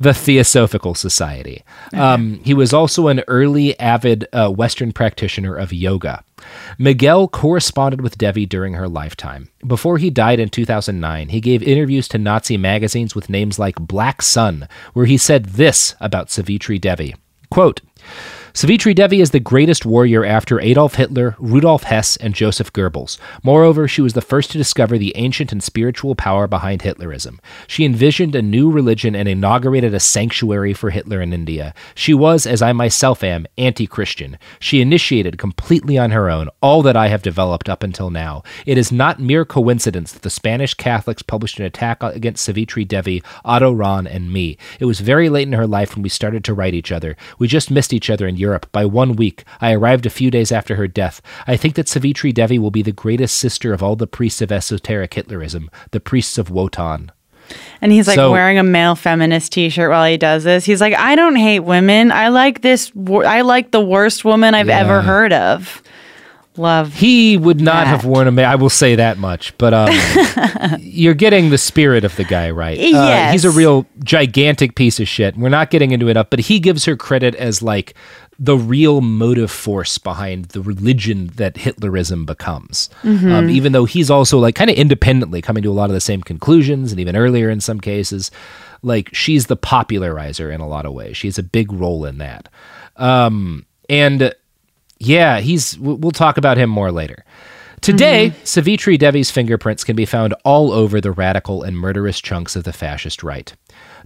[0.00, 1.62] the Theosophical Society.
[1.92, 6.24] Um, he was also an early avid uh, Western practitioner of yoga.
[6.78, 9.50] Miguel corresponded with Devi during her lifetime.
[9.64, 14.22] Before he died in 2009, he gave interviews to Nazi magazines with names like Black
[14.22, 17.14] Sun, where he said this about Savitri Devi.
[17.50, 17.82] Quote,
[18.52, 23.16] Savitri Devi is the greatest warrior after Adolf Hitler, Rudolf Hess, and Joseph Goebbels.
[23.44, 27.38] Moreover, she was the first to discover the ancient and spiritual power behind Hitlerism.
[27.68, 31.72] She envisioned a new religion and inaugurated a sanctuary for Hitler in India.
[31.94, 34.36] She was, as I myself am, anti Christian.
[34.58, 38.42] She initiated completely on her own all that I have developed up until now.
[38.66, 43.22] It is not mere coincidence that the Spanish Catholics published an attack against Savitri Devi,
[43.44, 44.58] Otto Rahn, and me.
[44.80, 47.16] It was very late in her life when we started to write each other.
[47.38, 49.44] We just missed each other in Europe by one week.
[49.60, 51.20] I arrived a few days after her death.
[51.46, 54.50] I think that Savitri Devi will be the greatest sister of all the priests of
[54.50, 57.12] esoteric Hitlerism, the priests of Wotan.
[57.80, 60.64] And he's like So- wearing a male feminist T-shirt while he does this.
[60.64, 62.12] He's like, I don't hate women.
[62.12, 62.90] I like this.
[62.96, 65.82] I like the worst woman I've ever heard of.
[66.56, 66.92] Love.
[66.94, 67.86] He would not that.
[67.86, 69.88] have worn a ma- I will say that much, but um,
[70.80, 72.76] you're getting the spirit of the guy right.
[72.78, 73.32] Uh, Yes.
[73.32, 75.36] he's a real gigantic piece of shit.
[75.36, 77.94] We're not getting into it up, but he gives her credit as like
[78.42, 82.88] the real motive force behind the religion that Hitlerism becomes.
[83.02, 83.30] Mhm.
[83.30, 86.00] Um, even though he's also like kind of independently coming to a lot of the
[86.00, 88.30] same conclusions, and even earlier in some cases,
[88.82, 91.18] like she's the popularizer in a lot of ways.
[91.18, 92.48] She has a big role in that.
[92.96, 94.32] Um, and
[94.98, 95.78] yeah, he's.
[95.78, 97.24] We'll talk about him more later.
[97.82, 102.64] Today, Savitri Devi's fingerprints can be found all over the radical and murderous chunks of
[102.64, 103.54] the fascist right.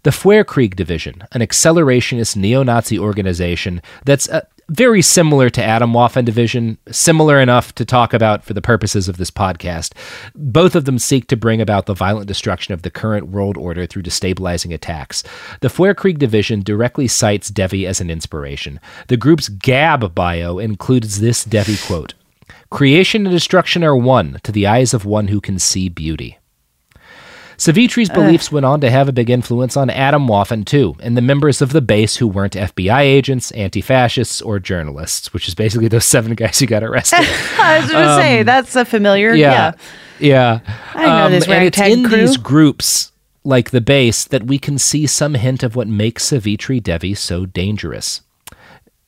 [0.05, 6.76] The Feuerkrieg Division, an accelerationist neo Nazi organization that's uh, very similar to Atomwaffen Division,
[6.90, 9.92] similar enough to talk about for the purposes of this podcast.
[10.34, 13.86] Both of them seek to bring about the violent destruction of the current world order
[13.86, 15.22] through destabilizing attacks.
[15.61, 18.80] The Feuerkrieg Division directly cites Devi as an inspiration.
[19.09, 22.12] The group's Gab bio includes this Devi quote
[22.68, 26.38] Creation and destruction are one to the eyes of one who can see beauty.
[27.57, 31.62] Savitri's beliefs went on to have a big influence on Atomwaffen, too, and the members
[31.62, 36.05] of the base who weren't FBI agents, anti fascists, or journalists, which is basically those
[36.05, 37.20] seven guys who got arrested.
[37.59, 39.34] I was going to say Um, that's a familiar.
[39.34, 39.52] Yeah.
[39.52, 39.72] yeah.
[40.20, 40.61] Yeah.
[40.94, 42.18] I know this and it's in crew.
[42.18, 46.80] these groups, like the base, that we can see some hint of what makes Savitri
[46.80, 48.22] Devi so dangerous.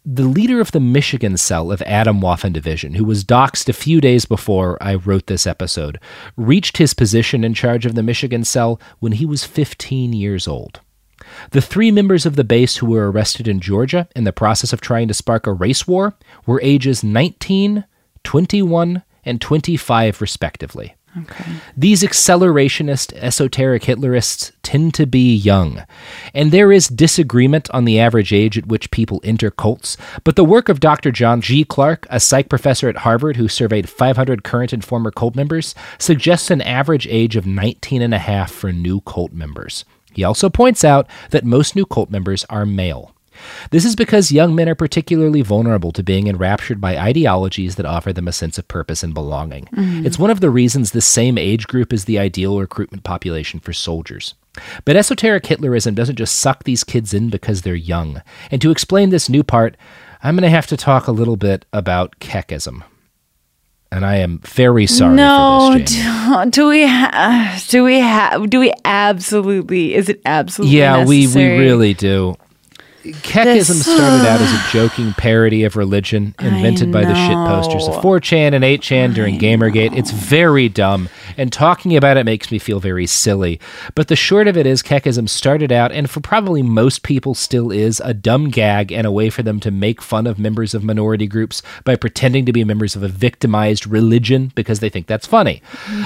[0.09, 4.24] The leader of the Michigan cell of Atomwaffen Division, who was doxxed a few days
[4.24, 5.98] before I wrote this episode,
[6.36, 10.78] reached his position in charge of the Michigan cell when he was 15 years old.
[11.50, 14.80] The three members of the base who were arrested in Georgia in the process of
[14.80, 16.14] trying to spark a race war
[16.46, 17.84] were ages 19,
[18.22, 20.94] 21, and 25, respectively.
[21.76, 25.84] These accelerationist, esoteric Hitlerists tend to be young,
[26.34, 30.44] and there is disagreement on the average age at which people enter cults, but the
[30.44, 31.10] work of Dr.
[31.10, 31.64] John G.
[31.64, 36.50] Clark, a psych professor at Harvard who surveyed 500 current and former cult members, suggests
[36.50, 39.84] an average age of 19 and a half for new cult members.
[40.12, 43.15] He also points out that most new cult members are male.
[43.70, 48.12] This is because young men are particularly vulnerable to being enraptured by ideologies that offer
[48.12, 49.68] them a sense of purpose and belonging.
[49.74, 50.05] Mhm.
[50.07, 53.72] It's one of the reasons this same age group is the ideal recruitment population for
[53.72, 54.34] soldiers.
[54.84, 58.22] But esoteric Hitlerism doesn't just suck these kids in because they're young.
[58.51, 59.76] And to explain this new part,
[60.22, 62.82] I'm going to have to talk a little bit about Kekism.
[63.93, 68.51] And I am very sorry no, for this, do, do we ha- do we have
[68.51, 72.34] do we absolutely is it absolutely Yeah, we, we really do.
[73.12, 78.02] Kekism This- started out as a joking parody of religion invented by the shitposters of
[78.02, 79.96] 4chan and 8chan during Gamergate.
[79.96, 83.61] It's very dumb, and talking about it makes me feel very silly.
[83.94, 87.70] But the short of it is, Kekism started out, and for probably most people still
[87.70, 90.82] is, a dumb gag and a way for them to make fun of members of
[90.82, 95.26] minority groups by pretending to be members of a victimized religion because they think that's
[95.26, 95.62] funny.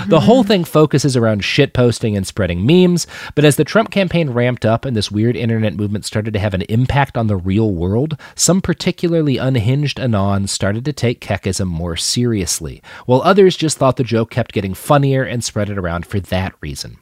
[0.07, 4.67] The whole thing focuses around shitposting and spreading memes, but as the Trump campaign ramped
[4.67, 8.17] up and this weird internet movement started to have an impact on the real world,
[8.35, 14.05] some particularly unhinged Anons started to take Kekism more seriously, while others just thought the
[14.05, 16.99] joke kept getting funnier and spread it around for that reason.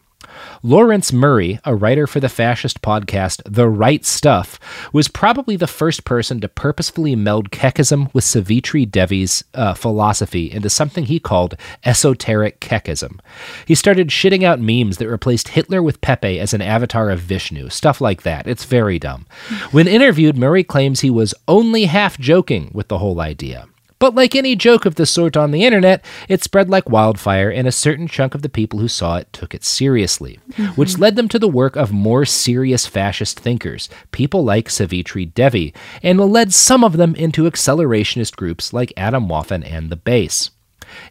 [0.62, 4.59] Lawrence Murray, a writer for the fascist podcast The Right Stuff,
[4.93, 10.70] was probably the first person to purposefully meld Kekism with Savitri Devi's uh, philosophy into
[10.70, 13.20] something he called esoteric Kekism.
[13.66, 17.68] He started shitting out memes that replaced Hitler with Pepe as an avatar of Vishnu,
[17.70, 18.47] stuff like that.
[18.47, 19.26] It's very dumb.
[19.70, 23.68] When interviewed, Murray claims he was only half joking with the whole idea.
[23.99, 27.66] But like any joke of the sort on the internet, it spread like wildfire, and
[27.66, 30.38] a certain chunk of the people who saw it took it seriously,
[30.76, 35.74] which led them to the work of more serious fascist thinkers, people like Savitri Devi,
[36.03, 40.51] and led some of them into accelerationist groups like Atomwaffen and the Base.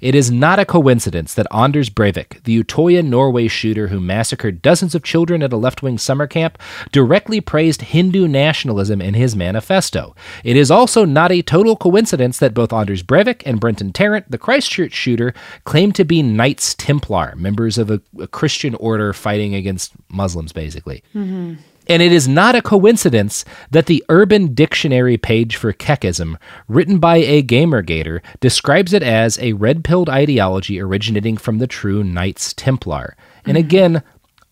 [0.02, 4.96] It is not a coincidence that Anders Breivik, the Utoya Norway shooter who massacred dozens
[4.96, 6.58] of children at a left wing summer camp,
[6.92, 10.16] directly praised Hindu nationalism in his manifesto.
[10.44, 14.38] It is also not a total coincidence that both Anders Breivik and Brenton Tarrant, the
[14.38, 15.34] Christchurch shooter,
[15.64, 21.04] claim to be Knights Templar, members of a, a Christian order fighting against Muslims, basically.
[21.16, 21.56] Mm-hmm.
[21.90, 27.18] And it is not a coincidence that the Urban Dictionary page for Kekism, written by
[27.18, 33.16] a Gamergator, describes it as a red pilled ideology originating from the true Knights Templar.
[33.46, 33.66] And mm-hmm.
[33.66, 34.04] again,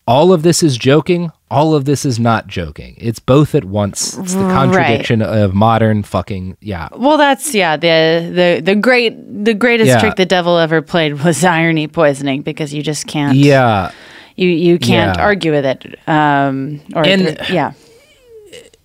[0.06, 2.94] all of this is joking, all of this is not joking.
[2.98, 4.16] It's both at once.
[4.18, 4.52] It's the Right.
[4.52, 6.88] contradiction of modern fucking, yeah.
[6.96, 7.76] Well, that's yeah.
[7.76, 9.98] The the the great the greatest Yeah.
[10.00, 13.36] trick the devil ever played was irony poisoning because you just can't.
[13.36, 13.90] Yeah.
[14.36, 15.22] You you can't Yeah.
[15.22, 15.98] argue with it.
[16.08, 16.80] Um.
[16.94, 17.72] Or And- yeah.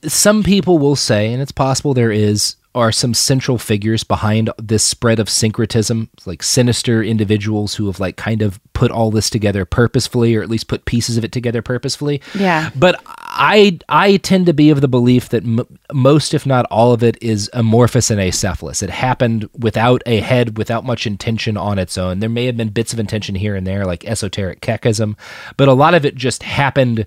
[0.07, 4.83] some people will say, and it's possible there is, are some central figures behind this
[4.83, 9.65] spread of syncretism, like sinister individuals who have like kind of put all this together
[9.65, 12.21] purposefully, or at least put pieces of it together purposefully.
[12.33, 12.69] Yeah.
[12.75, 16.93] But I I tend to be of the belief that m- most, if not all
[16.93, 18.81] of it, is amorphous and acephalous.
[18.81, 22.19] It happened without a head, without much intention on its own.
[22.19, 25.17] There may have been bits of intention here and there, like esoteric kekism,
[25.57, 27.05] but a lot of it just happened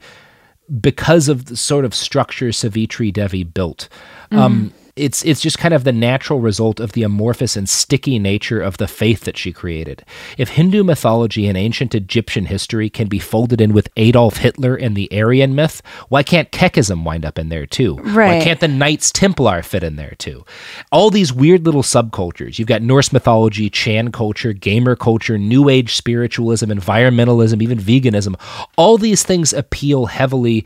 [0.80, 3.88] because of the sort of structure Savitri Devi built.
[4.30, 8.60] Um, it's it's just kind of the natural result of the amorphous and sticky nature
[8.60, 10.04] of the faith that she created.
[10.38, 14.96] If Hindu mythology and ancient Egyptian history can be folded in with Adolf Hitler and
[14.96, 17.96] the Aryan myth, why can't Kekism wind up in there too?
[18.38, 20.44] Why can't the Knights Templar fit in there too?
[20.92, 22.58] All these weird little subcultures.
[22.58, 28.40] You've got Norse mythology, Chan culture, gamer culture, New Age spiritualism, environmentalism, even veganism.
[28.76, 30.64] All these things appeal heavily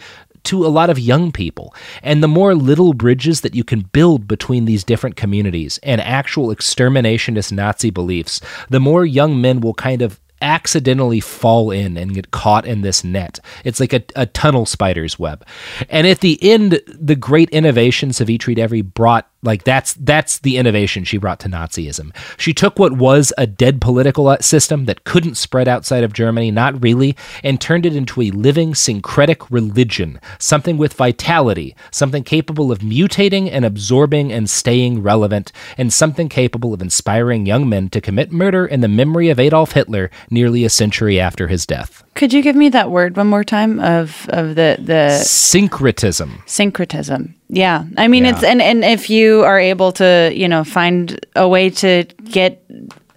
[0.48, 1.74] to a lot of young people.
[2.02, 6.48] And the more little bridges that you can build between these different communities and actual
[6.48, 12.30] exterminationist Nazi beliefs, the more young men will kind of accidentally fall in and get
[12.30, 13.40] caught in this net.
[13.64, 15.44] It's like a, a tunnel spider's web.
[15.88, 21.04] And at the end, the great innovation Savitri Devi brought like that's that's the innovation
[21.04, 22.14] she brought to Nazism.
[22.36, 26.50] She took what was a dead political uh, system that couldn't spread outside of Germany,
[26.50, 32.72] not really, and turned it into a living syncretic religion, something with vitality, something capable
[32.72, 38.00] of mutating and absorbing and staying relevant, and something capable of inspiring young men to
[38.00, 42.02] commit murder in the memory of Adolf Hitler nearly a century after his death.
[42.14, 46.42] Could you give me that word one more time of of the the Syncretism.
[46.46, 47.37] syncretism?
[47.48, 48.30] Yeah, I mean Yeah.
[48.34, 52.62] it's and and if you are able to you know find a way to get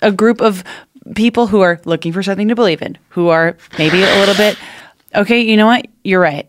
[0.02, 0.64] a group of
[1.16, 4.58] people who are looking for something to believe in, who are maybe a little bit
[5.16, 6.48] okay, you know what, you're right.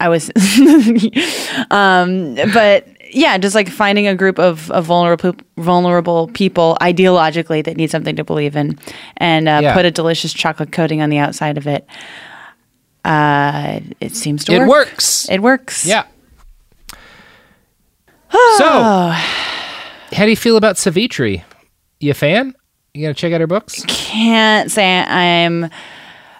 [0.00, 0.28] I was,
[1.70, 7.76] um, but yeah, just like finding a group of, of vulnerable vulnerable people ideologically that
[7.76, 8.78] need something to believe in,
[9.16, 9.74] and uh, Yeah.
[9.74, 11.86] put a delicious chocolate coating on the outside of it.
[13.04, 14.60] Uh, it seems to work.
[14.62, 14.86] It work.
[14.88, 15.28] works.
[15.30, 15.86] It works.
[15.86, 16.04] Yeah.
[18.58, 19.10] So,
[20.12, 21.44] how do you feel about Savitri?
[22.00, 22.54] You a fan?
[22.92, 23.84] You gonna check out her books?
[23.88, 25.68] can't say I'm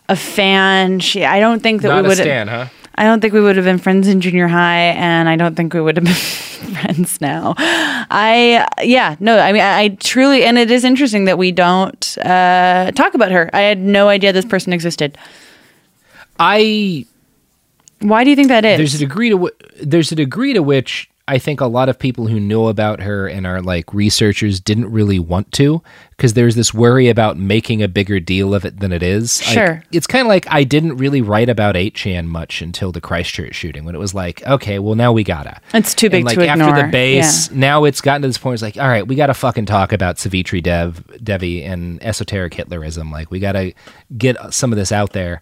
[0.08, 1.00] a fan.
[1.00, 2.18] She, I don't think that Not we would.
[2.18, 2.66] stan, huh?
[2.96, 5.74] I don't think we would have been friends in junior high, and I don't think
[5.74, 6.14] we would have been
[6.74, 7.54] friends now.
[7.58, 12.16] I, yeah, no, I mean, I, I truly, and it is interesting that we don't
[12.18, 13.50] uh, talk about her.
[13.52, 15.18] I had no idea this person existed.
[16.38, 17.04] I
[18.00, 18.78] Why do you think that is?
[18.78, 21.98] there's a degree to wh- there's a degree to which I think a lot of
[21.98, 26.54] people who know about her and are like researchers didn't really want to because there's
[26.54, 29.40] this worry about making a bigger deal of it than it is.
[29.46, 29.82] Like, Sure.
[29.90, 33.86] it's kind of like I didn't really write about 8chan much until the Christchurch shooting
[33.86, 35.60] when it was like, okay, well now we gotta.
[35.72, 38.54] It's too big and like to after the base, now it's gotten to this point.
[38.54, 42.52] It's like, all right, we got to fucking talk about Savitri Dev Devi and esoteric
[42.52, 43.10] Hitlerism.
[43.10, 43.72] Like, we got to
[44.18, 45.40] get some of this out there.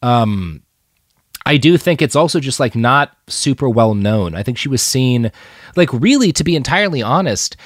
[0.00, 0.62] Um,
[1.48, 4.34] I do think it's also just like not super well known.
[4.34, 5.32] I think she was seen,
[5.76, 7.56] like, really, to be entirely honest.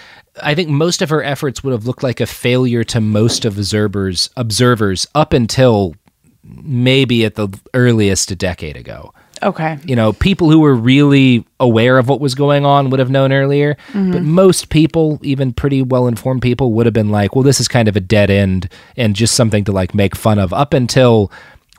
[0.40, 3.58] I think most of her efforts would have looked like a failure to most of
[3.58, 5.96] observers observers up until
[6.44, 9.12] maybe at the earliest a decade ago
[9.42, 9.78] okay.
[9.84, 13.32] you know, people who were really aware of what was going on would have known
[13.32, 13.74] earlier.
[13.88, 14.12] Mm-hmm.
[14.12, 17.68] But most people, even pretty well informed people, would have been like, well, this is
[17.68, 21.30] kind of a dead end and just something to like make fun of up until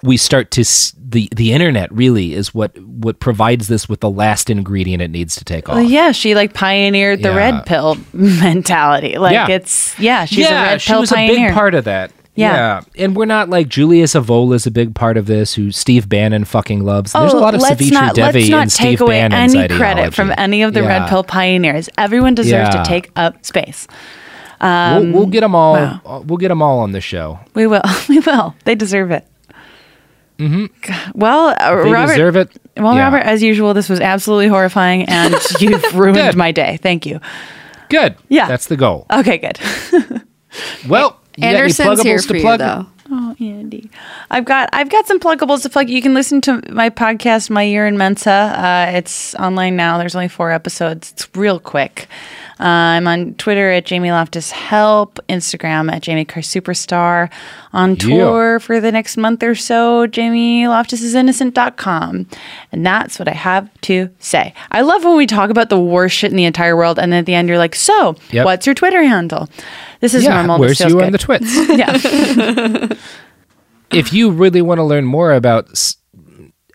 [0.03, 4.09] we start to s- the the internet really is what what provides this with the
[4.09, 5.75] last ingredient it needs to take off.
[5.75, 7.35] Well, yeah, she like pioneered the Yeah.
[7.37, 9.17] red pill mentality.
[9.17, 9.47] Like Yeah.
[9.49, 11.45] it's yeah, she's yeah, a red she pill was pioneer.
[11.47, 12.11] a big part of that.
[12.35, 12.81] Yeah.
[12.97, 16.45] and we're not like Julius Evola is a big part of this, who Steve Bannon
[16.45, 17.13] fucking loves.
[17.13, 19.01] Oh, There's a oh, lot of Oh, Savitri not, Devi let's not and take Steve
[19.01, 20.87] away Bannon's any credit from any of the Yeah.
[21.01, 21.89] red pill pioneers.
[21.95, 22.81] Everyone deserves Yeah.
[22.83, 23.87] to take up space.
[24.59, 25.73] we'll, we'll um, get them all.
[25.75, 26.23] wow.
[26.25, 27.39] We'll get them all on the show.
[27.53, 27.83] We will.
[28.09, 28.55] We will.
[28.65, 29.27] They deserve it.
[30.39, 31.11] Mm-hmm.
[31.17, 32.11] Well, uh, They Robert.
[32.13, 32.49] deserve it.
[32.77, 33.03] Well, Yeah.
[33.03, 36.35] Robert, as usual, this was absolutely horrifying, and you've ruined Good.
[36.35, 36.77] my day.
[36.81, 37.19] Thank you.
[37.89, 38.15] Good.
[38.29, 38.47] Yeah.
[38.47, 39.05] that's the goal.
[39.11, 39.59] Okay, good.
[40.87, 42.85] Well, you got any Anderson's here for to you, though.
[43.11, 43.89] Oh, Andy,
[44.29, 45.89] I've got I've got some pluggables to plug.
[45.89, 48.31] You can listen to my podcast, My Year in Mensa.
[48.31, 49.97] Uh, it's online now.
[49.97, 51.11] There's only four episodes.
[51.11, 52.07] It's real quick.
[52.59, 52.63] Uh,
[52.97, 57.29] I'm on Twitter at Jamie Loftus Help, Instagram at Jamie Christ Superstar,
[57.73, 60.05] on tour for the next month or so.
[60.07, 62.27] JamieLoftusIsInnocent.com,
[62.71, 64.53] and that's what I have to say.
[64.71, 67.19] I love when we talk about the worst shit in the entire world, and then
[67.19, 68.45] at the end you're like, "So, Yep.
[68.45, 69.49] what's your Twitter handle?"
[69.99, 70.59] This is Yeah, normal.
[70.59, 71.05] where's This feels you good.
[71.05, 71.69] on the twits?
[71.77, 71.97] yeah.
[73.91, 75.97] if you really want to learn more about s-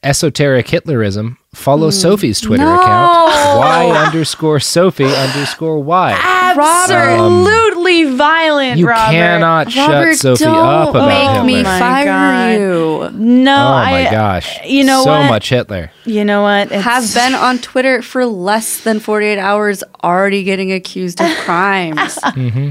[0.03, 1.93] esoteric Hitlerism, follow Mm.
[1.93, 2.75] Sophie's Twitter No.
[2.81, 3.31] account,
[3.61, 6.13] y underscore Sophie underscore y.
[6.61, 8.79] Absolutely um, violent, Robert.
[8.81, 9.13] You Robert.
[9.13, 11.45] cannot shut Robert, Sophie don't up about make Hitler.
[11.45, 12.53] me oh fire God.
[12.53, 13.11] you.
[13.19, 14.65] No, oh I, my gosh!
[14.65, 15.29] you know so what?
[15.29, 15.91] much Hitler.
[16.05, 16.69] You know what?
[16.73, 22.19] It's- Have been on Twitter for less than 48 hours, already getting accused of crimes.
[22.39, 22.71] Mm-hmm.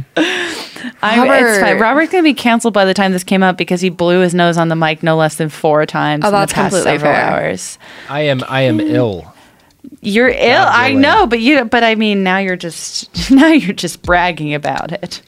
[1.01, 1.71] I'm, it's fine.
[1.77, 1.81] Robert.
[1.81, 4.57] Robert's gonna be canceled by the time this came up because he blew his nose
[4.57, 7.25] on the mic no less than four times Oh, in the past completely several fair.
[7.25, 7.79] hours.
[8.09, 8.43] I am.
[8.47, 8.89] I am mm.
[8.89, 9.33] ill.
[10.01, 10.65] You're ill.
[10.65, 11.65] I know, but you.
[11.65, 15.21] But I mean, now you're just now you're just bragging about it.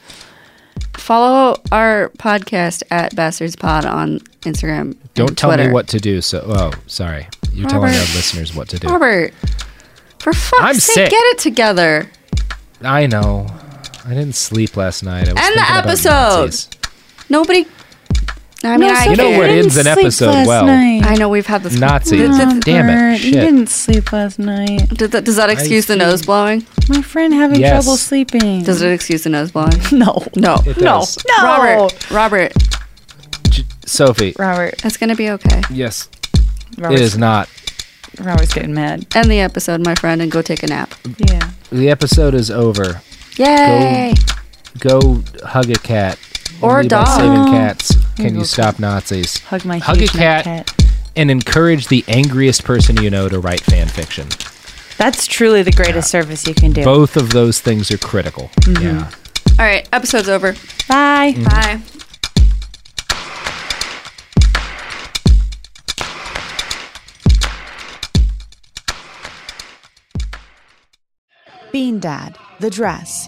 [0.94, 4.96] Follow our podcast at Bastards Pod on Instagram.
[5.16, 6.22] Don't and tell me what to do.
[6.22, 7.28] So, oh, sorry.
[7.52, 8.88] You're telling our listeners what to do.
[8.88, 9.34] Robert,
[10.20, 11.10] for fuck's I'm sake, sick.
[11.10, 12.10] get it together.
[12.82, 13.48] I know.
[14.06, 15.28] I didn't sleep last night.
[15.30, 16.76] I was End the thinking about episode.
[17.30, 17.66] Nobody.
[18.62, 19.60] I mean, No, I You know get what it.
[19.64, 20.66] ends an episode well?
[20.68, 21.80] I know we've had this.
[21.80, 22.20] Nazis.
[22.20, 22.94] Th- th- Oh, Damn it.
[22.94, 24.90] Bert, You didn't sleep last night.
[24.90, 26.66] Does that, does that excuse the nose blowing?
[26.90, 27.72] My friend having Yes.
[27.86, 28.64] trouble sleeping.
[28.64, 29.72] Does it excuse the nose blowing?
[29.94, 30.24] No.
[30.36, 30.58] No.
[30.80, 31.06] No.
[31.06, 31.44] No.
[31.44, 32.12] Robert.
[32.12, 32.54] Robert.
[33.86, 34.36] Sophie.
[34.38, 34.84] Robert.
[34.86, 35.62] It's gonna be okay.
[35.72, 36.10] Yes.
[36.78, 37.50] Robert's, It is not.
[38.20, 39.06] Robert's getting mad.
[39.16, 40.94] End the episode, my friend, and go take a nap.
[41.30, 41.50] Yeah.
[41.72, 43.02] The episode is over.
[43.38, 44.14] Yay!
[44.80, 46.20] Go hug a cat.
[46.62, 47.08] Or a dog.
[47.08, 47.94] Saving cats.
[48.20, 49.38] Here Can you you go, stop Nazis?
[49.46, 53.40] Hug my Hug a huge neck cat, and encourage the angriest person you know to
[53.40, 54.28] write fan fiction.
[54.98, 56.84] That's truly the greatest service you can do.
[56.84, 58.50] Both of those things are critical.
[58.64, 58.84] Mhm.
[58.84, 59.10] Yeah.
[59.58, 60.52] All right, episode's over.
[60.90, 61.32] Bye.
[61.32, 61.44] Mm-hmm.
[61.46, 61.82] Bye.
[71.72, 73.28] Bean Dad, The Dress,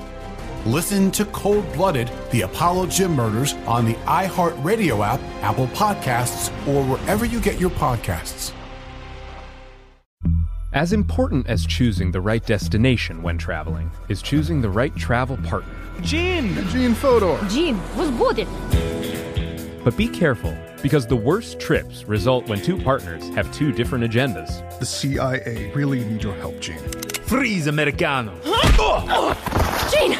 [0.67, 6.83] Listen to Cold Blooded, The Apollo Gym Murders on the iHeartRadio app, Apple Podcasts, or
[6.83, 8.53] wherever you get your podcasts.
[10.73, 15.73] As important as choosing the right destination when traveling is choosing the right travel partner.
[16.01, 16.53] Gene!
[16.67, 17.39] Gene Fodor!
[17.49, 18.47] Gene, was good!
[19.83, 24.77] But be careful, because the worst trips result when two partners have two different agendas.
[24.77, 26.77] The CIA really need your help, Gene.
[27.23, 28.37] Freeze, Americano!
[28.43, 29.05] Huh?
[29.09, 29.89] Oh!
[29.91, 30.19] Gene!